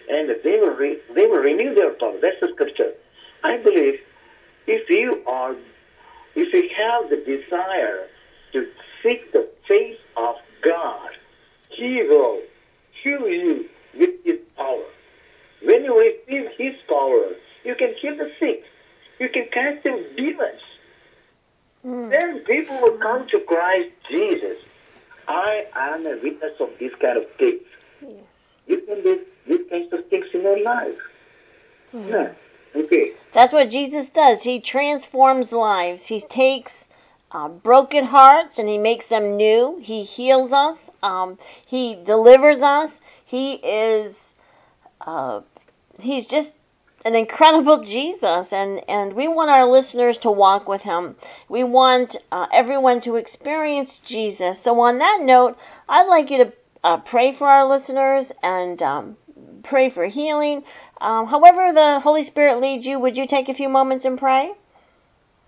and 0.09 0.31
they 0.43 0.59
will 0.59 0.75
re- 0.75 0.99
they 1.15 1.27
will 1.27 1.39
renew 1.39 1.75
their 1.75 1.93
power. 1.93 2.19
That's 2.21 2.41
the 2.41 2.49
scripture. 2.55 2.93
I 3.43 3.59
believe 3.59 4.01
if 4.67 4.89
you 4.89 5.23
are, 5.27 5.55
if 6.35 6.53
you 6.53 6.69
have 6.77 7.11
the 7.11 7.17
desire 7.17 8.07
to 8.53 8.67
seek 9.03 9.33
the 9.33 9.49
face 9.69 9.99
of 10.17 10.37
God, 10.63 11.11
He 11.69 12.03
will 12.03 12.41
heal 13.03 13.29
you 13.29 13.69
with 13.95 14.11
His 14.25 14.39
power. 14.57 14.85
When 15.63 15.85
you 15.85 15.99
receive 15.99 16.51
His 16.59 16.75
power, 16.89 17.29
you 17.65 17.75
can 17.75 17.95
heal 18.01 18.17
the 18.17 18.31
sick. 18.39 18.65
You 19.19 19.29
can 19.29 19.47
cast 19.53 19.87
out 19.87 20.01
demons. 20.17 20.61
Then 22.11 22.41
people 22.41 22.81
will 22.81 22.97
come 23.25 23.41
to 23.41 23.47
Christ 23.47 23.91
Jesus. 24.09 24.59
I 25.27 25.67
am 25.75 26.07
a 26.07 26.19
witness 26.23 26.53
of 26.61 26.71
this 26.79 26.93
kind 27.01 27.19
of 27.19 27.25
things. 27.39 27.63
Yes. 28.03 28.61
You 28.67 28.81
can 28.83 29.03
do 29.03 29.25
these 29.47 29.61
kinds 29.71 29.93
of 29.93 30.07
things 30.09 30.27
in 30.35 30.43
your 30.43 30.63
life. 30.63 30.99
Yeah. 31.93 32.33
Okay. 32.77 33.13
That's 33.33 33.53
what 33.53 33.71
Jesus 33.71 34.11
does. 34.11 34.43
He 34.43 34.61
transforms 34.61 35.53
lives. 35.53 36.07
He 36.07 36.21
takes 36.21 36.89
uh, 37.33 37.49
broken 37.49 38.05
hearts 38.05 38.59
and 38.59 38.69
he 38.69 38.79
makes 38.79 39.07
them 39.07 39.37
new. 39.37 39.79
He 39.81 40.03
heals 40.03 40.53
us. 40.53 40.91
Um, 41.03 41.39
he 41.65 41.97
delivers 42.05 42.63
us. 42.63 43.01
He 43.25 43.55
is, 43.55 44.35
uh, 45.01 45.41
he's 46.01 46.27
just 46.27 46.53
an 47.05 47.15
incredible 47.15 47.83
Jesus, 47.83 48.53
and, 48.53 48.81
and 48.89 49.13
we 49.13 49.29
want 49.29 49.51
our 49.51 49.67
listeners 49.67 50.19
to 50.19 50.31
walk 50.31 50.67
with 50.67 50.83
him. 50.83 51.17
We 51.49 51.63
want 51.63 52.17
uh, 52.33 52.47
everyone 52.53 53.01
to 53.03 53.17
experience 53.17 53.99
Jesus. 53.99 54.59
So, 54.59 54.81
on 54.81 54.99
that 54.99 55.21
note, 55.23 55.59
I'd 55.89 56.09
like 56.09 56.31
you 56.31 56.45
to 56.45 56.53
uh, 56.83 56.97
pray 56.99 57.33
for 57.33 57.47
our 57.49 57.69
listeners 57.69 58.33
and 58.43 58.83
um, 58.83 59.17
pray 59.63 59.91
for 59.91 60.07
healing. 60.07 60.65
Um, 61.01 61.27
however, 61.27 61.73
the 61.73 62.01
Holy 62.01 62.23
Spirit 62.23 62.61
leads 62.61 62.87
you, 62.87 62.99
would 62.99 63.17
you 63.17 63.27
take 63.27 63.49
a 63.49 63.55
few 63.55 63.69
moments 63.69 64.05
and 64.05 64.19
pray? 64.19 64.53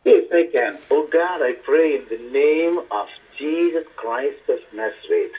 Yes, 0.05 0.25
I 0.33 0.49
can. 0.53 0.79
Oh 0.91 1.09
God, 1.11 1.43
I 1.43 1.53
pray 1.53 1.97
in 1.97 2.07
the 2.09 2.31
name 2.31 2.81
of 2.91 3.09
Jesus 3.39 3.85
Christ 3.97 4.49
of 4.49 4.61
Nazareth. 4.73 5.33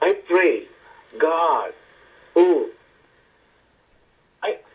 I 0.00 0.14
pray, 0.26 0.66
God, 1.18 1.72
I, 2.36 2.70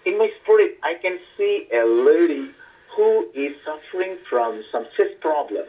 in 0.07 0.17
my 0.17 0.31
spirit, 0.41 0.79
I 0.83 0.93
can 1.01 1.19
see 1.37 1.67
a 1.73 1.83
lady 1.85 2.51
who 2.95 3.27
is 3.33 3.53
suffering 3.65 4.17
from 4.29 4.63
some 4.71 4.87
chest 4.95 5.19
problem, 5.19 5.65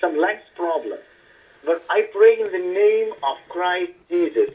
some 0.00 0.18
legs 0.18 0.42
problem. 0.56 0.98
But 1.64 1.84
I 1.88 2.02
pray 2.12 2.40
in 2.40 2.50
the 2.50 2.58
name 2.58 3.12
of 3.22 3.36
Christ 3.48 3.92
Jesus. 4.10 4.50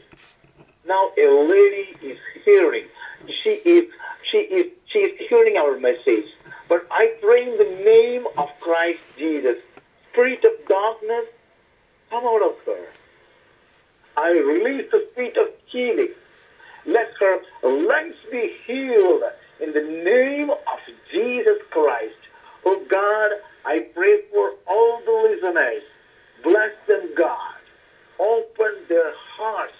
Now 0.86 1.10
a 1.16 1.26
lady 1.48 1.96
is 2.02 2.18
hearing. 2.44 2.84
She 3.42 3.54
is 3.64 3.84
she 4.30 4.38
is 4.38 4.66
she 4.92 4.98
is 4.98 5.12
hearing 5.30 5.56
our 5.56 5.78
message. 5.78 6.28
But 6.68 6.86
I 6.90 7.14
pray 7.22 7.50
in 7.50 7.56
the 7.56 7.84
name 7.84 8.26
of 8.36 8.48
Christ 8.60 9.00
Jesus. 9.16 9.56
Spirit 10.12 10.44
of 10.44 10.68
darkness, 10.68 11.26
come 12.10 12.24
out 12.24 12.42
of 12.42 12.56
her. 12.66 12.86
I 14.16 14.30
release 14.30 14.90
the 14.92 15.06
spirit 15.12 15.36
of 15.38 15.48
healing. 15.66 16.12
Let 16.86 17.12
her 17.20 17.40
legs 17.62 18.16
be 18.30 18.54
healed 18.66 19.22
in 19.60 19.72
the 19.72 19.80
name 19.80 20.50
of 20.50 20.78
Jesus 21.10 21.58
Christ. 21.70 22.14
Oh 22.64 22.80
God, 22.88 23.30
I 23.64 23.86
pray 23.94 24.20
for 24.30 24.54
all 24.66 25.00
the 25.04 25.30
listeners. 25.30 25.82
Bless 26.42 26.72
them, 26.86 27.10
God. 27.16 27.54
Open 28.18 28.74
their 28.88 29.12
hearts 29.36 29.72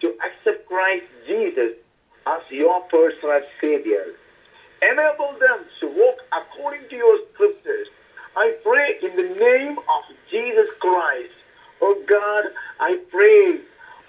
to 0.00 0.14
accept 0.24 0.66
Christ 0.66 1.04
Jesus 1.26 1.72
as 2.26 2.40
your 2.50 2.80
personal 2.82 3.40
Savior. 3.60 4.06
Enable 4.80 5.38
them 5.38 5.64
to 5.80 5.86
walk 5.88 6.18
according 6.32 6.88
to 6.88 6.96
your 6.96 7.18
scriptures. 7.34 7.88
I 8.36 8.54
pray 8.62 8.96
in 9.02 9.16
the 9.16 9.34
name 9.34 9.78
of 9.78 10.16
Jesus 10.30 10.68
Christ. 10.80 11.32
Oh 11.80 12.00
God, 12.06 12.44
I 12.80 12.98
pray 13.10 13.60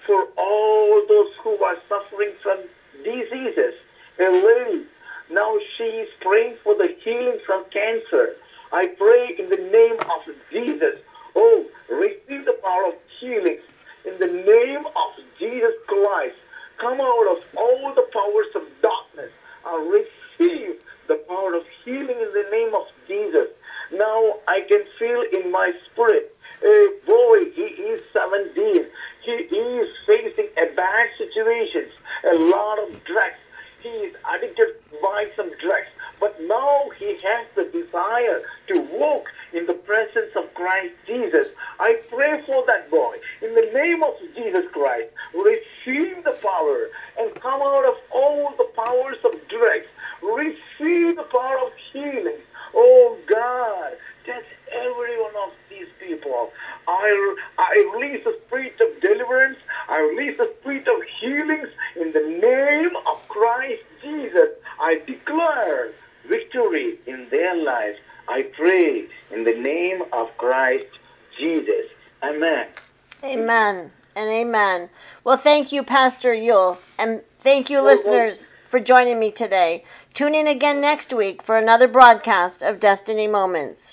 for 0.06 0.28
all 0.36 1.06
those 1.08 1.30
who 1.42 1.62
are 1.62 1.76
suffering 1.88 2.32
from 2.42 2.58
diseases. 3.04 3.74
A 4.18 4.28
lady, 4.28 4.84
now 5.30 5.56
she 5.76 5.84
is 5.84 6.08
praying 6.20 6.56
for 6.62 6.74
the 6.74 6.94
healing 7.02 7.38
from 7.46 7.64
cancer. 7.72 8.36
I 8.72 8.86
pray 8.98 9.34
in 9.38 9.48
the 9.48 9.56
name 9.56 9.98
of 10.00 10.34
Jesus. 10.50 11.00
Oh, 11.34 11.64
receive 11.88 12.44
the 12.44 12.58
power 12.62 12.88
of 12.88 12.94
healing 13.20 13.58
in 14.04 14.18
the 14.18 14.26
name 14.26 14.86
of 14.86 15.24
Jesus 15.38 15.74
Christ. 15.86 16.36
Come 16.78 17.00
out 17.00 17.36
of 17.36 17.38
all 17.56 17.94
the 17.94 18.06
powers 18.12 18.46
of 18.54 18.62
darkness 18.82 19.32
and 19.66 19.90
receive 19.92 20.76
the 21.08 21.16
power 21.28 21.54
of 21.54 21.64
healing 21.84 22.16
in 22.20 22.32
the 22.32 22.48
name 22.50 22.74
of 22.74 22.86
Jesus. 23.06 23.48
Now 23.92 24.36
I 24.48 24.62
can 24.68 24.84
feel 24.98 25.24
in 25.32 25.50
my 25.50 25.72
spirit, 25.86 26.34
a 26.62 26.90
boy, 27.06 27.50
he 27.54 27.62
is 27.62 28.02
17. 28.12 28.86
He 29.22 29.32
is 29.32 29.88
facing 30.06 30.48
a 30.56 30.74
bad 30.74 31.08
situation, 31.18 31.86
a 32.32 32.36
lot 32.36 32.78
of 32.78 33.04
drugs. 33.04 33.36
He 33.82 33.88
is 33.88 34.14
addicted 34.28 34.74
by 35.02 35.30
some 35.36 35.50
drugs. 35.58 35.88
But 36.20 36.36
now 36.42 36.90
he 36.98 37.18
has 37.22 37.46
the 37.54 37.64
desire 37.64 38.42
to 38.68 38.80
walk 38.92 39.28
in 39.54 39.66
the 39.66 39.74
presence 39.74 40.32
of 40.36 40.52
Christ 40.54 40.94
Jesus. 41.06 41.48
I 41.78 42.00
pray 42.10 42.42
for 42.46 42.64
that 42.66 42.90
boy. 42.90 43.16
In 43.40 43.54
the 43.54 43.70
name 43.72 44.02
of 44.02 44.14
Jesus 44.34 44.66
Christ, 44.72 45.08
receive 45.34 46.22
the 46.24 46.36
power 46.42 46.88
and 47.18 47.34
come 47.40 47.62
out 47.62 47.86
of 47.86 47.94
all 48.12 48.52
the 48.56 48.68
powers 48.76 49.18
of 49.24 49.32
drugs. 49.48 49.86
Receive 50.22 51.16
the 51.16 51.26
power 51.30 51.58
of 51.66 51.72
healing. 51.92 52.38
Oh 52.74 53.16
God, 53.26 53.96
touch 54.26 54.44
every 54.72 55.20
one 55.20 55.34
of 55.48 55.52
these 55.80 56.08
people. 56.08 56.50
I, 56.86 57.34
I 57.58 57.90
release 57.94 58.24
the 58.24 58.38
spirit 58.46 58.74
of 58.80 59.00
deliverance. 59.00 59.58
I 59.88 59.98
release 60.00 60.36
the 60.38 60.52
spirit 60.60 60.86
of 60.88 61.02
healings 61.20 61.68
in 61.96 62.12
the 62.12 62.38
name 62.40 62.90
of 63.10 63.28
Christ 63.28 63.82
Jesus. 64.02 64.50
I 64.80 65.00
declare 65.06 65.92
victory 66.28 66.98
in 67.06 67.28
their 67.30 67.56
lives. 67.56 67.98
I 68.28 68.42
pray 68.42 69.06
in 69.30 69.44
the 69.44 69.54
name 69.54 70.02
of 70.12 70.36
Christ 70.38 70.86
Jesus. 71.38 71.86
Amen. 72.22 72.68
Amen 73.24 73.90
and 74.16 74.30
amen. 74.30 74.90
Well, 75.24 75.36
thank 75.36 75.72
you, 75.72 75.82
Pastor 75.82 76.34
Yule, 76.34 76.78
and 76.98 77.22
thank 77.40 77.70
you, 77.70 77.80
listeners, 77.80 78.54
for 78.68 78.80
joining 78.80 79.18
me 79.18 79.30
today. 79.30 79.84
Tune 80.14 80.34
in 80.34 80.46
again 80.46 80.80
next 80.80 81.12
week 81.12 81.42
for 81.42 81.56
another 81.56 81.88
broadcast 81.88 82.62
of 82.62 82.80
Destiny 82.80 83.26
Moments. 83.26 83.92